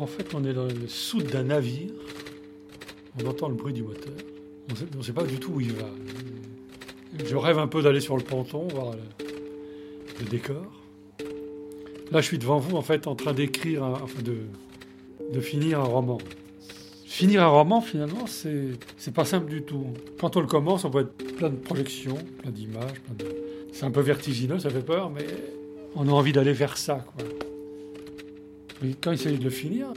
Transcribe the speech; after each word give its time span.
En 0.00 0.06
fait, 0.06 0.32
on 0.34 0.44
est 0.44 0.52
dans 0.52 0.66
le 0.66 0.86
soute 0.86 1.26
d'un 1.26 1.44
navire. 1.44 1.90
On 3.20 3.26
entend 3.26 3.48
le 3.48 3.54
bruit 3.54 3.72
du 3.72 3.82
moteur. 3.82 4.12
On 4.94 4.98
ne 4.98 5.02
sait 5.02 5.12
pas 5.12 5.24
du 5.24 5.38
tout 5.38 5.52
où 5.52 5.60
il 5.60 5.72
va. 5.72 5.88
Je 7.24 7.36
rêve 7.36 7.58
un 7.58 7.66
peu 7.66 7.82
d'aller 7.82 8.00
sur 8.00 8.16
le 8.16 8.22
ponton, 8.22 8.68
voir 8.68 8.92
le, 8.92 10.24
décor. 10.26 10.66
Là, 12.12 12.20
je 12.20 12.26
suis 12.26 12.38
devant 12.38 12.58
vous, 12.58 12.76
en 12.76 12.82
fait, 12.82 13.06
en 13.06 13.14
train 13.14 13.32
d'écrire, 13.32 13.82
enfin 13.82 14.22
de, 14.22 14.36
de 15.32 15.40
finir 15.40 15.80
un 15.80 15.84
roman. 15.84 16.18
Finir 17.04 17.42
un 17.42 17.48
roman, 17.48 17.80
finalement, 17.80 18.26
c'est 18.26 19.14
pas 19.14 19.24
simple 19.24 19.50
du 19.50 19.62
tout. 19.62 19.86
Quand 20.20 20.36
on 20.36 20.40
le 20.40 20.46
commence, 20.46 20.84
on 20.84 20.90
peut 20.90 21.00
être 21.00 21.36
plein 21.36 21.50
de 21.50 21.56
projections, 21.56 22.18
plein 22.40 22.50
d'images. 22.50 23.00
De... 23.18 23.26
C'est 23.72 23.84
un 23.84 23.90
peu 23.90 24.00
vertigineux, 24.00 24.58
ça 24.58 24.70
fait 24.70 24.84
peur, 24.84 25.10
mais 25.10 25.26
on 25.96 26.06
a 26.08 26.12
envie 26.12 26.32
d'aller 26.32 26.52
vers 26.52 26.76
ça. 26.76 27.04
Quoi. 27.16 27.47
Mais 28.82 28.94
quand 29.00 29.12
il 29.12 29.18
s'agit 29.18 29.38
de 29.38 29.44
le 29.44 29.50
finir, 29.50 29.92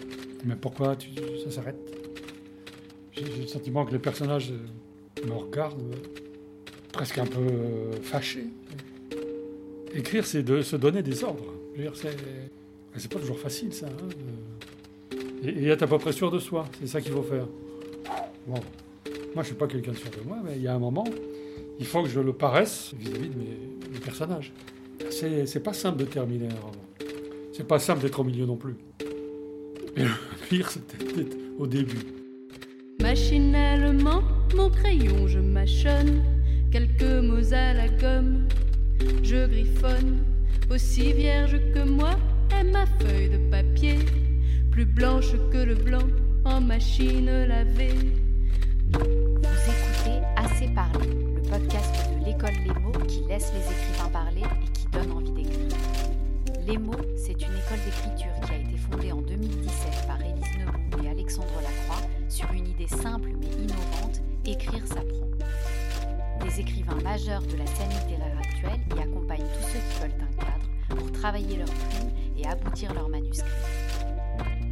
mais 0.45 0.55
pourquoi 0.55 0.95
ça 1.43 1.51
s'arrête? 1.51 1.77
J'ai 3.11 3.23
le 3.23 3.47
sentiment 3.47 3.85
que 3.85 3.91
les 3.91 3.99
personnages 3.99 4.51
me 5.25 5.33
regardent 5.33 5.95
presque 6.91 7.17
un 7.17 7.25
peu 7.25 7.39
euh, 7.39 7.91
fâché. 8.01 8.45
Écrire, 9.93 10.25
c'est 10.25 10.43
de 10.43 10.61
se 10.61 10.75
donner 10.75 11.03
des 11.03 11.23
ordres. 11.23 11.53
C'est 12.97 13.11
pas 13.11 13.19
toujours 13.19 13.39
facile, 13.39 13.73
ça. 13.73 13.87
Hein, 13.87 15.17
et, 15.43 15.67
être 15.67 15.83
à 15.83 15.87
peu 15.87 15.97
près 15.97 16.11
sûr 16.11 16.31
de 16.31 16.39
soi, 16.39 16.65
c'est 16.79 16.87
ça 16.87 17.01
qu'il 17.01 17.11
faut 17.11 17.23
faire. 17.23 17.47
Bon, 18.47 18.59
moi, 19.33 19.43
je 19.43 19.47
suis 19.47 19.55
pas 19.55 19.67
quelqu'un 19.67 19.91
de 19.91 19.97
sûr 19.97 20.11
de 20.11 20.27
moi, 20.27 20.37
mais 20.43 20.55
il 20.55 20.61
y 20.61 20.67
a 20.67 20.73
un 20.73 20.79
moment, 20.79 21.05
il 21.79 21.85
faut 21.85 22.03
que 22.03 22.09
je 22.09 22.19
le 22.19 22.33
paraisse 22.33 22.91
vis-à-vis 22.97 23.29
de 23.29 23.37
mes, 23.37 23.99
personnages. 24.03 24.51
C'est 25.09 25.63
pas 25.63 25.73
simple 25.73 25.99
de 25.99 26.05
terminer 26.05 26.47
un 26.47 26.59
roman. 26.59 26.85
C'est 27.61 27.67
pas 27.67 27.77
simple 27.77 28.01
d'être 28.01 28.19
au 28.19 28.23
milieu 28.23 28.47
non 28.47 28.55
plus. 28.55 28.75
Mais 29.95 30.05
le 30.05 30.09
pire, 30.49 30.67
c'était 30.71 31.27
au 31.59 31.67
début. 31.67 31.99
Machinalement, 32.99 34.23
mon 34.55 34.71
crayon, 34.71 35.27
je 35.27 35.37
mâchonne 35.37 36.23
quelques 36.71 37.23
mots 37.23 37.53
à 37.53 37.73
la 37.73 37.87
gomme. 37.87 38.47
Je 39.21 39.45
griffonne, 39.45 40.23
aussi 40.71 41.13
vierge 41.13 41.59
que 41.75 41.87
moi 41.87 42.15
est 42.59 42.63
ma 42.63 42.87
feuille 42.99 43.29
de 43.29 43.51
papier, 43.51 43.99
plus 44.71 44.85
blanche 44.85 45.33
que 45.53 45.59
le 45.59 45.75
blanc 45.75 46.07
en 46.45 46.61
machine 46.61 47.27
lavée. 47.27 47.93
Vous 48.91 49.01
écoutez 49.03 50.17
Assez 50.35 50.67
parler, 50.73 51.09
le 51.35 51.41
podcast 51.43 52.09
de 52.09 52.25
l'école 52.25 52.57
Les 52.65 52.81
mots 52.81 53.05
qui 53.07 53.21
laisse 53.29 53.51
les 53.53 53.61
écrivains 53.61 54.09
parler 54.11 54.30
Les 56.67 56.77
mots, 56.77 56.93
c'est 57.17 57.33
une 57.33 57.57
école 57.57 57.79
d'écriture 57.85 58.31
qui 58.45 58.51
a 58.53 58.57
été 58.57 58.77
fondée 58.77 59.11
en 59.11 59.21
2017 59.21 60.07
par 60.07 60.21
Élise 60.21 60.57
Neroux 60.59 61.03
et 61.03 61.09
Alexandre 61.09 61.47
Lacroix 61.55 62.07
sur 62.29 62.51
une 62.51 62.67
idée 62.67 62.87
simple 62.87 63.29
mais 63.39 63.47
innovante, 63.47 64.21
écrire 64.45 64.85
s'apprend. 64.85 65.27
Des 66.45 66.59
écrivains 66.59 67.01
majeurs 67.03 67.41
de 67.41 67.57
la 67.57 67.65
scène 67.65 67.89
littéraire 67.89 68.37
actuelle 68.37 68.79
y 68.95 68.99
accompagnent 68.99 69.39
tous 69.39 69.69
ceux 69.73 69.79
qui 69.79 70.01
veulent 70.01 70.21
un 70.21 70.43
cadre 70.43 70.67
pour 70.89 71.11
travailler 71.11 71.57
leur 71.57 71.69
plume 71.69 72.11
et 72.37 72.45
aboutir 72.45 72.93
leur 72.93 73.09
manuscrit. 73.09 73.49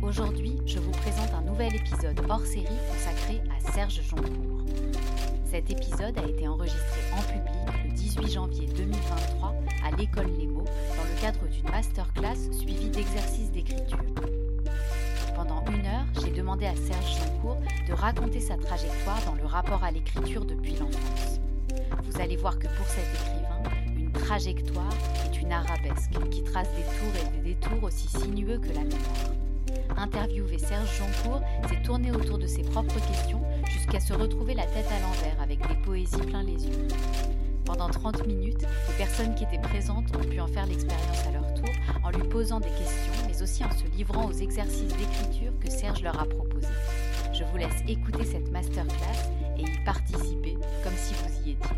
Aujourd'hui, 0.04 0.58
je 0.68 0.78
vous 0.78 0.92
présente 0.92 1.34
un 1.34 1.42
nouvel 1.42 1.76
épisode 1.76 2.22
hors 2.30 2.46
série 2.46 2.66
consacré 2.92 3.42
à 3.50 3.72
Serge 3.72 4.02
Joncourt. 4.08 4.66
Cet 5.50 5.72
épisode 5.72 6.18
a 6.20 6.28
été 6.28 6.48
enregistré 6.48 7.02
en 7.18 7.22
public 7.24 7.84
le 7.84 7.92
18 7.92 8.32
janvier 8.32 8.68
2023 8.68 9.39
à 9.39 9.39
l'école 10.00 10.32
Les 10.40 10.48
Mots 10.48 10.66
dans 10.66 11.04
le 11.04 11.22
cadre 11.22 11.48
d'une 11.48 11.70
masterclass 11.70 12.52
suivie 12.52 12.90
d'exercices 12.90 13.52
d'écriture. 13.52 14.00
Pendant 15.36 15.64
une 15.68 15.86
heure, 15.86 16.06
j'ai 16.24 16.32
demandé 16.32 16.66
à 16.66 16.76
Serge 16.76 17.20
Joncourt 17.20 17.60
de 17.88 17.94
raconter 17.94 18.40
sa 18.40 18.58
trajectoire 18.58 19.20
dans 19.26 19.36
le 19.36 19.46
rapport 19.46 19.84
à 19.84 19.92
l'écriture 19.92 20.46
depuis 20.46 20.76
l'enfance 20.76 21.40
vous 22.20 22.22
allez 22.22 22.36
voir 22.36 22.58
que 22.60 22.68
pour 22.68 22.86
cet 22.88 23.06
écrivain, 23.14 23.64
une 23.98 24.12
trajectoire 24.12 24.94
est 25.26 25.42
une 25.42 25.52
arabesque 25.52 26.12
qui 26.32 26.44
trace 26.44 26.68
des 26.76 26.84
tours 26.84 27.14
et 27.16 27.38
des 27.38 27.54
détours 27.54 27.84
aussi 27.84 28.08
sinueux 28.08 28.58
que 28.58 28.70
la 28.70 28.82
mémoire. 28.82 29.98
Interviewer 29.98 30.58
Serge 30.58 30.90
Joncourt 30.98 31.42
s'est 31.70 31.82
tourné 31.84 32.12
autour 32.12 32.38
de 32.38 32.48
ses 32.48 32.64
propres 32.64 33.00
questions 33.08 33.42
jusqu'à 33.66 34.00
se 34.00 34.14
retrouver 34.14 34.54
la 34.54 34.66
tête 34.66 34.88
à 34.92 35.00
l'envers 35.00 35.42
avec 35.42 35.66
des 35.68 35.76
poésies 35.84 36.22
plein 36.22 36.44
les 36.44 36.66
yeux. 36.66 36.88
Pendant 37.70 37.88
30 37.88 38.26
minutes, 38.26 38.66
les 38.88 38.96
personnes 38.98 39.36
qui 39.36 39.44
étaient 39.44 39.62
présentes 39.62 40.06
ont 40.16 40.28
pu 40.28 40.40
en 40.40 40.48
faire 40.48 40.66
l'expérience 40.66 41.28
à 41.28 41.32
leur 41.34 41.54
tour 41.54 41.70
en 42.04 42.10
lui 42.10 42.28
posant 42.28 42.60
des 42.60 42.70
questions, 42.70 43.14
mais 43.28 43.44
aussi 43.44 43.64
en 43.64 43.70
se 43.70 43.86
livrant 43.96 44.26
aux 44.26 44.34
exercices 44.34 44.92
d'écriture 44.98 45.52
que 45.64 45.70
Serge 45.70 46.02
leur 46.02 46.20
a 46.20 46.26
proposés. 46.26 46.66
Je 47.32 47.44
vous 47.44 47.58
laisse 47.58 47.84
écouter 47.88 48.26
cette 48.26 48.52
masterclass 48.52 49.30
et 49.60 49.62
y 49.62 49.86
participer 49.86 50.58
comme 50.84 50.94
si 50.98 51.14
vous 51.14 51.48
y 51.48 51.52
étiez. 51.52 51.70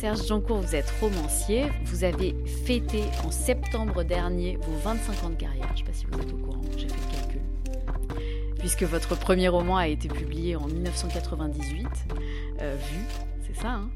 Serge 0.00 0.26
Joncourt, 0.26 0.62
vous 0.62 0.74
êtes 0.74 0.92
romancier. 1.00 1.66
Vous 1.84 2.02
avez 2.02 2.34
fêté 2.66 3.04
en 3.24 3.30
septembre 3.30 4.02
dernier 4.02 4.56
vos 4.56 4.78
25 4.82 5.24
ans 5.24 5.30
de 5.30 5.36
carrière. 5.36 5.68
Je 5.68 5.72
ne 5.74 5.78
sais 5.78 5.84
pas 5.84 5.92
si 5.92 6.06
vous 6.06 6.20
êtes 6.20 6.32
au 6.32 6.38
courant, 6.38 6.60
j'ai 6.76 6.88
fait 6.88 6.96
le 6.96 7.16
calcul. 7.16 7.40
Puisque 8.58 8.82
votre 8.82 9.16
premier 9.16 9.46
roman 9.46 9.76
a 9.76 9.86
été 9.86 10.08
publié 10.08 10.56
en 10.56 10.66
1998. 10.66 11.86
Euh, 12.62 12.76
vu, 12.76 13.06
ça, 13.54 13.70
hein. 13.70 13.90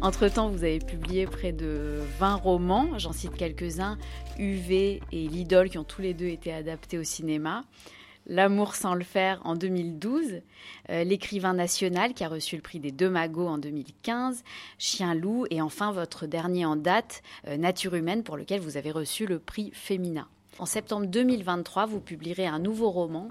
Entre-temps, 0.00 0.48
vous 0.48 0.62
avez 0.62 0.78
publié 0.78 1.26
près 1.26 1.50
de 1.50 1.98
20 2.20 2.36
romans, 2.36 2.98
j'en 2.98 3.12
cite 3.12 3.34
quelques-uns, 3.34 3.98
UV 4.38 5.00
et 5.10 5.26
L'Idole, 5.26 5.70
qui 5.70 5.78
ont 5.78 5.84
tous 5.84 6.02
les 6.02 6.14
deux 6.14 6.28
été 6.28 6.52
adaptés 6.52 6.98
au 6.98 7.02
cinéma. 7.02 7.64
L'amour 8.26 8.76
sans 8.76 8.94
le 8.94 9.02
faire 9.02 9.40
en 9.44 9.56
2012, 9.56 10.42
euh, 10.90 11.02
l'écrivain 11.02 11.54
national 11.54 12.14
qui 12.14 12.22
a 12.22 12.28
reçu 12.28 12.54
le 12.54 12.62
prix 12.62 12.78
des 12.78 12.92
deux 12.92 13.10
magots 13.10 13.48
en 13.48 13.58
2015, 13.58 14.44
Chien 14.78 15.14
loup. 15.14 15.46
Et 15.50 15.60
enfin 15.60 15.90
votre 15.90 16.26
dernier 16.26 16.64
en 16.64 16.76
date, 16.76 17.22
euh, 17.48 17.56
Nature 17.56 17.94
humaine 17.94 18.22
pour 18.22 18.36
lequel 18.36 18.60
vous 18.60 18.76
avez 18.76 18.92
reçu 18.92 19.26
le 19.26 19.40
prix 19.40 19.72
Femina. 19.72 20.28
En 20.60 20.66
septembre 20.66 21.06
2023, 21.06 21.86
vous 21.86 22.00
publierez 22.00 22.46
un 22.46 22.58
nouveau 22.58 22.90
roman 22.90 23.28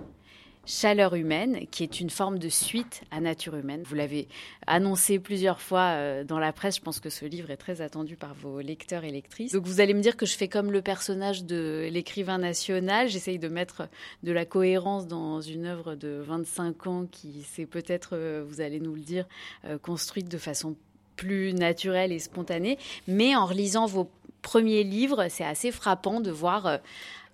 Chaleur 0.67 1.16
humaine, 1.16 1.66
qui 1.72 1.83
est 1.83 2.01
une 2.01 2.09
forme 2.09 2.39
de 2.39 2.50
suite 2.50 3.03
à 3.09 3.22
Nature 3.22 3.55
humaine. 3.55 3.83
Vous 3.85 3.95
l'avez 3.95 4.28
annoncé 4.67 5.17
plusieurs 5.17 5.61
fois 5.61 5.91
euh, 5.94 6.23
dans 6.25 6.39
la 6.39 6.51
presse. 6.51 6.75
Je 6.75 6.81
pense 6.81 7.00
que 7.00 7.09
ce 7.09 7.23
livre 7.23 7.51
est 7.51 7.57
très 7.57 7.79
attendu 7.79 8.17
par 8.17 8.33
vos 8.33 8.59
lecteurs 8.59 9.06
et 9.06 9.09
lectrices. 9.09 9.53
Donc 9.53 9.66
vous 9.66 9.79
allez 9.79 9.94
me 9.94 10.01
dire 10.01 10.17
que 10.17 10.25
je 10.25 10.35
fais 10.35 10.50
comme 10.50 10.73
le 10.73 10.81
personnage 10.81 11.45
de 11.45 11.88
l'écrivain 11.89 12.38
national. 12.38 13.07
J'essaye 13.07 13.39
de 13.39 13.47
mettre 13.47 13.88
de 14.23 14.33
la 14.33 14.44
cohérence 14.44 15.07
dans 15.07 15.39
une 15.39 15.66
œuvre 15.66 15.95
de 15.95 16.22
25 16.27 16.88
ans 16.88 17.06
qui 17.09 17.44
s'est 17.44 17.66
peut-être, 17.66 18.09
euh, 18.17 18.44
vous 18.45 18.59
allez 18.59 18.81
nous 18.81 18.94
le 18.94 19.01
dire, 19.01 19.25
euh, 19.63 19.77
construite 19.77 20.27
de 20.27 20.38
façon 20.38 20.75
plus 21.16 21.53
naturelle 21.53 22.11
et 22.11 22.19
spontanée. 22.19 22.77
Mais 23.07 23.38
en 23.38 23.45
relisant 23.45 23.85
vos 23.85 24.11
premiers 24.41 24.83
livres, 24.83 25.27
c'est 25.29 25.45
assez 25.45 25.72
frappant 25.72 26.19
de 26.19 26.29
voir 26.29 26.79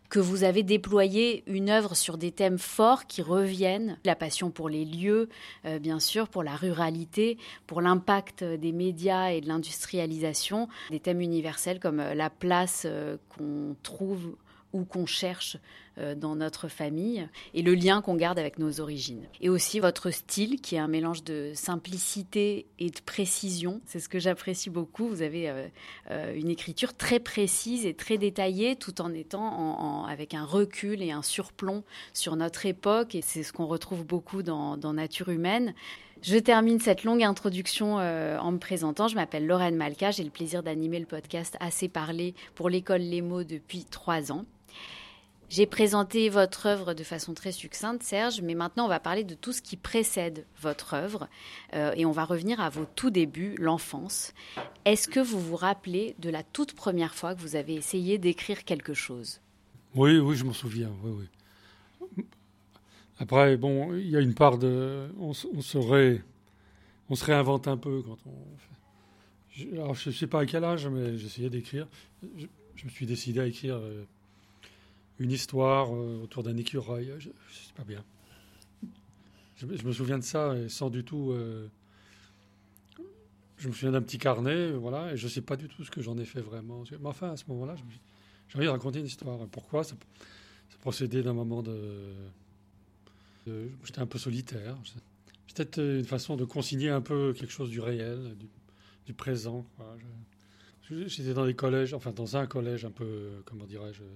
que 0.10 0.20
vous 0.20 0.44
avez 0.44 0.64
déployé 0.64 1.44
une 1.48 1.70
œuvre 1.70 1.96
sur 1.96 2.18
des 2.18 2.32
thèmes 2.32 2.60
forts 2.60 3.08
qui 3.08 3.22
reviennent, 3.22 3.98
la 4.06 4.16
passion 4.16 4.52
pour 4.52 4.70
les 4.70 4.86
lieux, 4.86 5.30
euh, 5.66 5.80
bien 5.80 6.00
sûr, 6.00 6.28
pour 6.28 6.44
la 6.44 6.56
ruralité, 6.56 7.38
pour 7.66 7.82
l'impact 7.82 8.44
des 8.44 8.72
médias 8.72 9.32
et 9.32 9.42
de 9.42 9.48
l'industrialisation, 9.48 10.68
des 10.92 11.00
thèmes 11.00 11.22
universels 11.22 11.80
comme 11.80 12.00
euh, 12.00 12.14
la 12.14 12.30
place 12.30 12.84
euh, 12.86 13.18
qu'on 13.30 13.76
trouve 13.82 14.36
ou 14.74 14.84
qu'on 14.84 15.06
cherche 15.06 15.58
euh, 16.00 16.16
dans 16.16 16.36
notre 16.36 16.70
famille 16.70 17.28
et 17.54 17.62
le 17.62 17.76
lien 17.76 18.02
qu'on 18.02 18.16
garde 18.16 18.40
avec 18.40 18.58
nos 18.58 18.82
origines. 18.82 19.28
Et 19.42 19.50
aussi 19.50 19.80
votre 19.80 20.10
style 20.10 20.60
qui 20.60 20.74
est 20.74 20.80
un 20.80 20.88
mélange 20.88 21.24
de 21.24 21.52
simplicité 21.54 22.66
et 22.80 22.90
de 22.90 23.00
précision. 23.06 23.80
C'est 23.86 24.00
ce 24.00 24.10
que 24.10 24.18
j'apprécie 24.18 24.72
beaucoup. 24.72 25.08
Vous 25.08 25.22
avez 25.22 25.52
euh, 25.52 25.68
euh, 26.10 26.34
une 26.36 26.50
écriture 26.50 26.96
très 26.96 27.20
précise 27.20 27.86
et 27.86 27.94
très 27.94 28.18
détaillée 28.18 28.76
tout 28.76 29.02
en 29.02 29.14
étant 29.14 30.06
avec 30.06 30.34
un 30.34 30.46
recul 30.46 31.04
et 31.04 31.12
un 31.12 31.22
surplomb 31.22 31.84
sur 32.12 32.36
notre 32.38 32.66
époque 32.66 33.14
et 33.14 33.22
c'est 33.22 33.44
ce 33.44 33.54
qu'on 33.54 33.68
retrouve 33.68 34.04
beaucoup 34.04 34.42
dans, 34.42 34.78
Nature 34.94 35.30
humaine. 35.30 35.76
Je 36.24 36.38
termine 36.38 36.80
cette 36.80 37.04
longue 37.04 37.24
introduction 37.24 37.96
en 37.96 38.52
me 38.52 38.58
présentant. 38.58 39.08
Je 39.08 39.16
m'appelle 39.16 39.46
Lorraine 39.46 39.76
Malka. 39.76 40.12
J'ai 40.12 40.24
le 40.24 40.30
plaisir 40.30 40.64
d'animer 40.64 41.00
le 41.00 41.06
podcast 41.06 41.58
Assez 41.60 41.88
parlé 41.88 42.34
pour 42.56 42.70
l'école 42.70 43.02
Les 43.02 43.22
mots 43.22 43.44
depuis 43.44 43.86
trois 43.86 44.32
ans. 44.32 44.46
J'ai 45.54 45.68
présenté 45.68 46.30
votre 46.30 46.66
œuvre 46.66 46.96
de 46.96 47.04
façon 47.04 47.36
très 47.36 47.52
succincte, 47.52 48.02
Serge, 48.02 48.42
mais 48.42 48.56
maintenant 48.56 48.86
on 48.86 48.90
va 48.90 49.00
parler 49.00 49.24
de 49.24 49.36
tout 49.36 49.54
ce 49.54 49.62
qui 49.62 49.78
précède 49.78 50.48
votre 50.60 50.96
œuvre 50.96 51.30
euh, 51.76 51.94
et 51.96 52.08
on 52.08 52.12
va 52.12 52.26
revenir 52.26 52.60
à 52.60 52.72
vos 52.72 52.88
tout 52.96 53.12
débuts, 53.12 53.54
l'enfance. 53.60 54.34
Est-ce 54.86 55.08
que 55.08 55.20
vous 55.20 55.40
vous 55.40 55.56
rappelez 55.56 56.16
de 56.18 56.32
la 56.32 56.42
toute 56.42 56.74
première 56.74 57.14
fois 57.14 57.36
que 57.36 57.40
vous 57.40 57.56
avez 57.56 57.76
essayé 57.76 58.18
d'écrire 58.18 58.66
quelque 58.66 58.96
chose? 58.96 59.42
Oui, 59.94 60.18
oui, 60.18 60.36
je 60.36 60.44
m'en 60.44 60.54
souviens. 60.54 60.92
Après, 63.20 63.56
bon, 63.56 63.94
il 63.94 64.10
y 64.10 64.18
a 64.18 64.22
une 64.22 64.34
part 64.34 64.58
de, 64.58 65.08
on, 65.20 65.34
se, 65.34 65.78
réinvente 67.24 67.68
un 67.68 67.78
peu 67.78 68.02
quand 68.02 68.18
on. 68.26 69.74
alors, 69.74 69.94
je 69.94 70.10
ne 70.10 70.16
sais 70.16 70.26
pas 70.26 70.40
à 70.40 70.46
quel 70.48 70.64
âge, 70.64 70.88
mais 70.88 71.16
j'essayais 71.20 71.52
d'écrire. 71.52 71.88
Je, 72.24 72.86
me 72.86 72.90
suis 72.90 73.06
décidé 73.06 73.40
à 73.40 73.46
écrire. 73.46 73.76
Euh, 73.76 74.04
une 75.24 75.32
histoire 75.32 75.94
euh, 75.96 76.22
autour 76.24 76.44
d'un 76.44 76.58
écureuil. 76.58 77.14
Je, 77.18 77.30
je 77.50 77.54
sais 77.56 77.74
pas 77.76 77.84
bien. 77.84 78.04
Je, 79.56 79.66
me- 79.66 79.94
souviens 79.94 80.18
de 80.20 80.24
ça 80.24 80.54
sans 80.68 80.90
du 80.90 81.04
tout. 81.04 81.32
euh, 81.32 81.68
je 83.58 83.70
me 83.70 83.74
souviens 83.74 83.92
d'un 83.92 84.02
petit 84.02 84.18
carnet, 84.18 84.72
voilà, 84.74 85.14
et 85.14 85.18
je 85.18 85.28
sais 85.28 85.42
pas 85.42 85.56
du 85.56 85.70
tout 85.70 85.86
ce 85.86 85.92
que 85.92 86.02
j'en 86.02 86.18
ai 86.18 86.26
fait 86.26 86.42
vraiment. 86.42 86.84
Mais 86.92 86.98
enfin, 87.08 87.32
à 87.32 87.38
ce 87.38 87.46
moment-là, 87.48 87.76
j'ai 88.50 88.58
envie 88.58 88.66
de 88.66 88.72
raconter 88.72 89.00
une 89.00 89.06
histoire. 89.06 89.40
Pourquoi? 89.48 89.84
Ça, 89.86 89.96
ça 90.70 90.78
procédait 90.82 91.24
d'un 91.24 91.34
moment 91.34 91.62
de. 91.64 92.12
J'étais 93.86 94.00
un 94.00 94.06
peu 94.06 94.20
solitaire. 94.20 94.76
C'est 94.86 95.56
peut-être 95.56 95.80
une 95.80 96.06
façon 96.06 96.36
de 96.36 96.46
consigner 96.46 96.90
un 96.90 97.02
peu 97.02 97.34
quelque 97.34 97.52
chose 97.52 97.70
du 97.70 97.80
réel, 97.80 98.36
du, 98.38 98.48
du 99.06 99.14
présent. 99.14 99.66
J'étais 100.90 101.34
dans 101.34 101.46
des 101.46 101.56
collèges, 101.56 101.94
enfin 101.94 102.12
dans 102.12 102.36
un 102.36 102.48
collège 102.48 102.84
un 102.86 102.92
peu, 102.92 103.30
comment 103.46 103.66
dirais-je, 103.66 104.02
euh, 104.04 104.16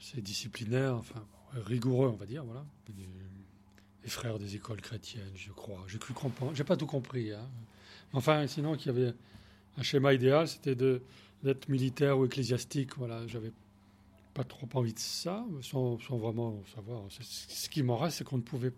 c'est 0.00 0.20
disciplinaire, 0.20 0.94
enfin 0.96 1.24
rigoureux, 1.52 2.08
on 2.08 2.16
va 2.16 2.26
dire, 2.26 2.44
voilà. 2.44 2.64
Des 4.02 4.08
frères 4.08 4.38
des 4.38 4.54
écoles 4.54 4.80
chrétiennes, 4.80 5.32
je 5.34 5.50
crois. 5.50 5.84
J'ai 5.88 5.98
cru 5.98 6.14
j'ai 6.54 6.64
pas 6.64 6.76
tout 6.76 6.86
compris. 6.86 7.32
hein. 7.32 7.48
Enfin, 8.12 8.46
sinon, 8.46 8.76
qu'il 8.76 8.92
y 8.92 8.96
avait 8.96 9.14
un 9.76 9.82
schéma 9.82 10.14
idéal, 10.14 10.48
c'était 10.48 10.74
de 10.74 11.02
d'être 11.42 11.68
militaire 11.68 12.18
ou 12.18 12.24
ecclésiastique. 12.24 12.96
Voilà, 12.96 13.26
j'avais 13.26 13.52
pas 14.32 14.44
trop 14.44 14.68
envie 14.74 14.94
de 14.94 14.98
ça, 14.98 15.44
sans, 15.62 15.96
vraiment 15.96 16.62
savoir. 16.74 17.02
Ce 17.10 17.68
qui 17.68 17.82
m'en 17.82 17.96
reste, 17.96 18.18
c'est 18.18 18.24
qu'on 18.24 18.38
ne 18.38 18.42
pouvait 18.42 18.72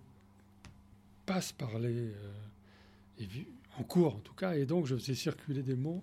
pas 1.26 1.40
se 1.40 1.52
parler 1.52 2.12
euh, 3.20 3.24
en 3.78 3.82
cours, 3.82 4.16
en 4.16 4.20
tout 4.20 4.34
cas. 4.34 4.54
Et 4.54 4.66
donc, 4.66 4.86
je 4.86 4.96
faisais 4.96 5.14
circuler 5.14 5.62
des 5.62 5.74
mots 5.74 6.02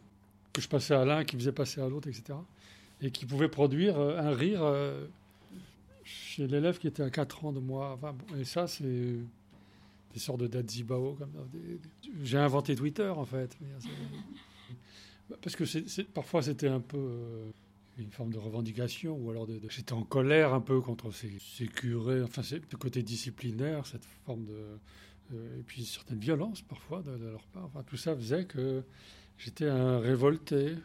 que 0.54 0.62
je 0.62 0.68
passais 0.68 0.94
à 0.94 1.04
l'un, 1.04 1.24
qui 1.26 1.36
faisait 1.36 1.52
passer 1.52 1.82
à 1.82 1.90
l'autre, 1.90 2.08
etc. 2.08 2.38
Et 3.02 3.12
qui 3.12 3.26
pouvaient 3.26 3.50
produire 3.50 4.00
euh, 4.00 4.18
un 4.18 4.32
rire 4.32 4.64
euh, 4.64 5.06
chez 6.04 6.48
l'élève 6.48 6.78
qui 6.80 6.88
était 6.88 7.04
à 7.04 7.10
4 7.10 7.46
ans 7.46 7.52
de 7.52 7.60
moi. 7.60 8.00
Et 8.40 8.46
ça, 8.46 8.68
c'est 8.68 8.84
des 8.84 10.20
sortes 10.20 10.40
de 10.40 10.48
dadzibao. 10.48 11.18
J'ai 12.24 12.38
inventé 12.38 12.76
Twitter, 12.76 13.10
en 13.10 13.26
fait. 13.26 13.58
Parce 15.42 15.56
que 15.56 16.02
parfois, 16.04 16.42
c'était 16.42 16.68
un 16.68 16.80
peu 16.80 16.98
euh, 16.98 17.50
une 17.98 18.12
forme 18.12 18.32
de 18.32 18.38
revendication, 18.38 19.18
ou 19.18 19.32
alors 19.32 19.48
j'étais 19.70 19.94
en 19.94 20.04
colère 20.04 20.54
un 20.54 20.62
peu 20.62 20.82
contre 20.82 21.12
ces, 21.12 21.68
curés, 21.68 22.22
enfin, 22.22 22.44
c'est 22.44 22.62
le 22.72 22.78
côté 22.78 23.02
disciplinaire, 23.02 23.86
cette 23.86 24.06
forme 24.26 24.46
de. 24.46 24.54
euh, 25.34 25.60
et 25.60 25.64
puis 25.64 25.86
certaines 25.86 26.20
violences 26.20 26.62
parfois 26.62 27.02
de, 27.02 27.12
leur 27.12 27.46
part. 27.48 27.70
Tout 27.88 27.98
ça 27.98 28.16
faisait 28.16 28.46
que 28.46 28.84
j'étais 29.38 29.68
un 29.68 30.00
révolté, 30.00 30.76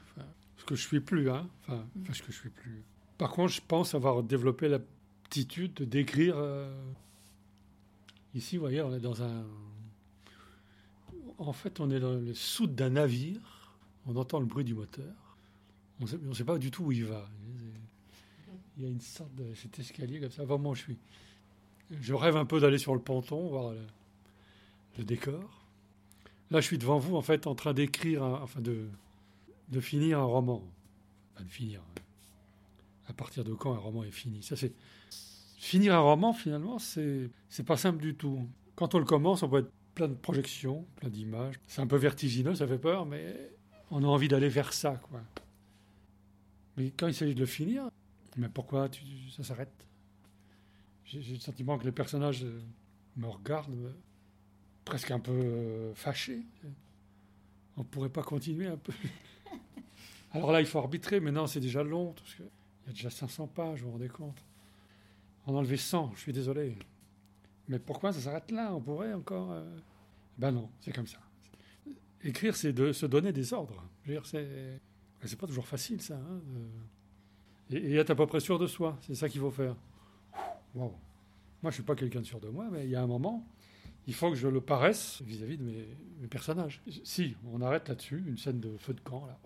ce 0.60 0.64
que 0.64 0.74
je 0.76 0.86
suis 0.86 1.00
plus, 1.00 1.30
hein. 1.30 1.48
Enfin, 1.62 1.84
enfin, 2.02 2.12
ce 2.12 2.22
que 2.22 2.30
je 2.32 2.38
suis 2.38 2.50
plus. 2.50 2.82
Par 3.18 3.30
contre, 3.30 3.52
je 3.52 3.60
pense 3.66 3.94
avoir 3.94 4.22
développé 4.22 4.68
l'aptitude 4.68 5.74
de 5.74 5.84
décrire. 5.84 6.34
euh, 6.36 6.72
Ici, 8.34 8.56
vous 8.56 8.60
voyez, 8.60 8.80
on 8.82 8.94
est 8.94 9.00
dans 9.00 9.22
un. 9.22 9.44
En 11.38 11.52
fait, 11.52 11.80
on 11.80 11.90
est 11.90 12.00
dans 12.00 12.12
le 12.12 12.34
soude 12.34 12.74
d'un 12.74 12.90
navire. 12.90 13.40
On 14.06 14.14
entend 14.16 14.38
le 14.40 14.46
bruit 14.46 14.64
du 14.64 14.74
moteur. 14.74 15.12
On 16.00 16.06
sait- 16.06 16.18
ne 16.18 16.32
sait 16.34 16.44
pas 16.44 16.58
du 16.58 16.70
tout 16.70 16.84
où 16.84 16.92
il 16.92 17.04
va. 17.04 17.28
Il 18.76 18.84
y 18.84 18.86
a 18.86 18.90
une 18.90 19.00
sorte 19.00 19.34
de 19.34 19.52
cet 19.54 19.78
escalier 19.78 20.20
comme 20.20 20.30
ça. 20.30 20.44
Vraiment, 20.44 20.74
je 20.74 20.82
suis. 20.82 20.96
Je 22.00 22.14
rêve 22.14 22.36
un 22.36 22.44
peu 22.44 22.60
d'aller 22.60 22.78
sur 22.78 22.94
le 22.94 23.00
ponton, 23.00 23.48
voir 23.48 23.72
le, 23.72 23.80
le 24.98 25.04
décor. 25.04 25.64
Là, 26.50 26.60
je 26.60 26.66
suis 26.66 26.78
devant 26.78 26.98
vous, 26.98 27.16
en 27.16 27.22
fait, 27.22 27.46
en 27.46 27.54
train 27.54 27.74
d'écrire, 27.74 28.22
enfin 28.22 28.60
de, 28.60 28.86
de 29.70 29.80
finir 29.80 30.18
un 30.18 30.24
roman. 30.24 30.62
Enfin, 31.34 31.44
de 31.44 31.50
finir. 31.50 31.80
hein. 31.80 32.00
À 33.08 33.12
partir 33.12 33.44
de 33.44 33.54
quand 33.54 33.74
un 33.74 33.78
roman 33.78 34.04
est 34.04 34.10
fini? 34.10 34.42
Ça, 34.42 34.56
c'est 34.56 34.72
finir 35.58 35.94
un 35.94 36.00
roman. 36.00 36.32
Finalement, 36.32 36.78
c'est 36.78 37.30
c'est 37.48 37.64
pas 37.64 37.76
simple 37.76 38.00
du 38.00 38.14
tout. 38.14 38.48
Quand 38.76 38.94
on 38.94 38.98
le 38.98 39.04
commence, 39.04 39.42
on 39.42 39.48
peut 39.48 39.58
être 39.58 39.72
plein 39.94 40.08
de 40.08 40.14
projections, 40.14 40.86
plein 40.96 41.08
d'images. 41.08 41.56
C'est 41.66 41.82
un 41.82 41.86
peu 41.86 41.96
vertigineux, 41.96 42.54
ça 42.54 42.66
fait 42.66 42.78
peur, 42.78 43.04
mais 43.06 43.50
on 43.90 44.02
a 44.04 44.06
envie 44.06 44.28
d'aller 44.28 44.48
vers 44.48 44.72
ça, 44.72 45.00
quoi. 45.08 45.20
Mais 46.76 46.92
quand 46.96 47.08
il 47.08 47.14
s'agit 47.14 47.34
de 47.34 47.40
le 47.40 47.46
finir, 47.46 47.90
mais 48.36 48.48
pourquoi 48.48 48.88
tu, 48.88 49.02
ça 49.36 49.42
s'arrête? 49.42 49.86
J'ai 51.04 51.20
le 51.34 51.40
sentiment 51.40 51.76
que 51.76 51.84
les 51.84 51.92
personnages 51.92 52.46
me 53.16 53.26
regardent 53.26 53.92
presque 54.84 55.10
un 55.10 55.18
peu 55.18 55.32
euh, 55.32 55.94
fâchés. 55.94 56.46
On 57.76 57.82
pourrait 57.82 58.08
pas 58.08 58.22
continuer 58.22 58.68
un 58.68 58.76
peu 58.76 58.92
Alors 60.32 60.52
là, 60.52 60.60
il 60.60 60.66
faut 60.66 60.78
arbitrer, 60.78 61.20
mais 61.20 61.32
non, 61.32 61.46
c'est 61.46 61.60
déjà 61.60 61.82
long, 61.82 62.12
qu'il 62.12 62.44
y 62.44 62.90
a 62.90 62.92
déjà 62.92 63.10
500 63.10 63.48
pages, 63.48 63.80
vous 63.80 63.86
vous 63.86 63.92
rendez 63.92 64.08
compte 64.08 64.44
On 65.46 65.54
a 65.54 65.58
enlevé 65.58 65.76
100, 65.76 66.12
je 66.14 66.20
suis 66.20 66.32
désolé. 66.32 66.76
Mais 67.68 67.78
pourquoi 67.78 68.12
ça 68.12 68.20
s'arrête 68.20 68.50
là? 68.50 68.74
On 68.74 68.80
pourrait 68.80 69.12
encore... 69.12 69.52
euh, 69.52 69.64
Ben 70.38 70.52
non, 70.52 70.70
c'est 70.80 70.92
comme 70.92 71.06
ça. 71.06 71.18
Écrire, 72.22 72.54
c'est 72.54 72.72
de 72.72 72.92
se 72.92 73.06
donner 73.06 73.32
des 73.32 73.52
ordres. 73.52 73.84
Je 74.04 74.08
veux 74.08 74.14
dire, 74.14 74.26
c'est... 74.26 74.80
C'est 75.24 75.38
pas 75.38 75.46
toujours 75.46 75.66
facile, 75.66 76.00
ça. 76.00 76.14
hein, 76.14 76.40
Et, 77.70 77.96
être 77.96 78.10
à 78.10 78.14
peu 78.14 78.26
près 78.26 78.40
sûr 78.40 78.58
de 78.58 78.66
soi, 78.66 78.98
c'est 79.02 79.14
ça 79.14 79.28
qu'il 79.28 79.40
faut 79.40 79.50
faire. 79.50 79.76
Wow. 80.74 80.94
Moi, 81.62 81.70
je 81.70 81.74
suis 81.74 81.82
pas 81.82 81.94
quelqu'un 81.94 82.20
de 82.20 82.24
sûr 82.24 82.40
de 82.40 82.48
moi, 82.48 82.68
mais 82.72 82.84
il 82.84 82.90
y 82.90 82.96
a 82.96 83.02
un 83.02 83.06
moment, 83.06 83.46
il 84.06 84.14
faut 84.14 84.30
que 84.30 84.36
je 84.36 84.48
le 84.48 84.62
paraisse 84.62 85.20
vis-à-vis 85.22 85.58
de 85.58 85.62
mes, 85.62 86.26
personnages. 86.28 86.80
Si 87.04 87.36
on 87.52 87.60
arrête 87.60 87.88
là-dessus, 87.88 88.22
une 88.26 88.38
scène 88.38 88.60
de 88.60 88.76
feu 88.78 88.94
de 88.94 89.00
camp, 89.00 89.26
là, 89.26 89.38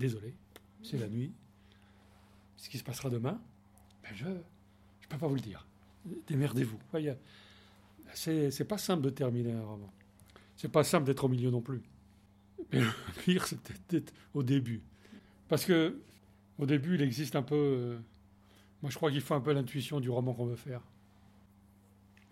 désolé, 0.00 0.34
c'est 0.82 0.98
la 0.98 1.08
nuit. 1.08 1.32
Ce 2.56 2.68
qui 2.68 2.78
se 2.78 2.84
passera 2.84 3.08
demain, 3.08 3.40
ben 4.02 4.10
je 4.14 4.26
je 5.00 5.08
peux 5.08 5.18
pas 5.18 5.28
vous 5.28 5.36
le 5.36 5.40
dire. 5.40 5.66
Démerdez-vous. 6.26 6.78
C'est 8.14 8.64
pas 8.68 8.78
simple 8.78 9.02
de 9.02 9.10
terminer 9.10 9.52
un 9.52 9.64
roman. 9.64 9.90
C'est 10.56 10.70
pas 10.70 10.84
simple 10.84 11.06
d'être 11.06 11.24
au 11.24 11.28
milieu 11.28 11.50
non 11.50 11.60
plus. 11.60 11.82
Le 12.72 12.86
pire, 13.22 13.46
c'est 13.46 13.60
peut-être 13.60 14.12
au 14.34 14.42
début. 14.42 14.82
Parce 15.48 15.64
que 15.64 15.96
au 16.58 16.66
début, 16.66 16.94
il 16.94 17.02
existe 17.02 17.36
un 17.36 17.42
peu. 17.42 17.56
euh, 17.56 17.98
moi, 18.82 18.90
je 18.90 18.96
crois 18.96 19.10
qu'il 19.10 19.20
faut 19.20 19.34
un 19.34 19.40
peu 19.40 19.52
l'intuition 19.52 19.98
du 19.98 20.10
roman 20.10 20.34
qu'on 20.34 20.46
veut 20.46 20.56
faire. 20.56 20.82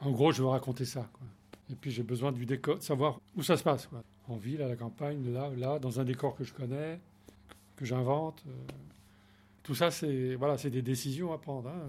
En 0.01 0.11
gros, 0.11 0.33
je 0.33 0.43
veux 0.43 0.49
raconter 0.49 0.85
ça. 0.85 1.11
Et 1.71 1.75
puis, 1.75 1.91
j'ai 1.91 2.03
besoin 2.03 2.31
du 2.31 2.47
décor, 2.47 2.79
de 2.79 2.83
savoir 2.83 3.21
où 3.37 3.43
ça 3.43 3.57
se 3.57 3.63
passe. 3.63 3.89
En 4.29 4.37
ville, 4.37 4.63
à 4.63 4.69
la 4.69 4.77
campagne, 4.77 5.33
là, 5.33 5.51
là, 5.57 5.79
dans 5.79 5.99
un 5.99 6.05
décor 6.05 6.35
que 6.37 6.45
je 6.45 6.53
connais, 6.53 7.01
que 7.79 7.85
j'invente. 7.87 8.43
euh, 8.47 8.51
tout 9.63 9.75
ça, 9.75 9.91
c'est 9.91 10.35
voilà, 10.35 10.57
c'est 10.57 10.71
des 10.71 10.81
décisions 10.83 11.33
à 11.33 11.39
prendre. 11.39 11.69
hein. 11.69 11.81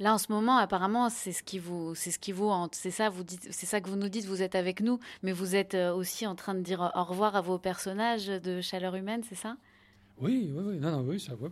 Là, 0.00 0.14
en 0.14 0.18
ce 0.18 0.32
moment, 0.32 0.56
apparemment, 0.56 1.10
c'est 1.10 1.32
ce 1.32 1.42
qui 1.42 1.58
vous, 1.58 1.94
c'est 1.94 2.10
ce 2.10 2.18
qui 2.18 2.32
vous 2.32 2.48
hante. 2.48 2.74
C'est 2.74 2.90
ça, 2.90 3.10
vous 3.10 3.24
dites, 3.24 3.46
c'est 3.52 3.66
ça 3.66 3.80
que 3.82 3.88
vous 3.90 3.96
nous 3.96 4.08
dites. 4.08 4.24
Vous 4.24 4.40
êtes 4.42 4.54
avec 4.54 4.80
nous, 4.80 4.98
mais 5.22 5.32
vous 5.32 5.54
êtes 5.54 5.74
euh, 5.74 5.92
aussi 5.94 6.26
en 6.26 6.34
train 6.34 6.54
de 6.54 6.60
dire 6.60 6.90
au 6.94 7.04
revoir 7.04 7.36
à 7.36 7.42
vos 7.42 7.58
personnages 7.58 8.26
de 8.26 8.60
Chaleur 8.62 8.94
humaine, 8.94 9.22
c'est 9.28 9.34
ça? 9.34 9.56
Oui, 10.18 10.50
oui, 10.54 10.62
oui. 10.66 10.78
Non, 10.78 10.90
non, 10.92 11.00
oui, 11.06 11.20
ça, 11.20 11.34
ouais, 11.34 11.50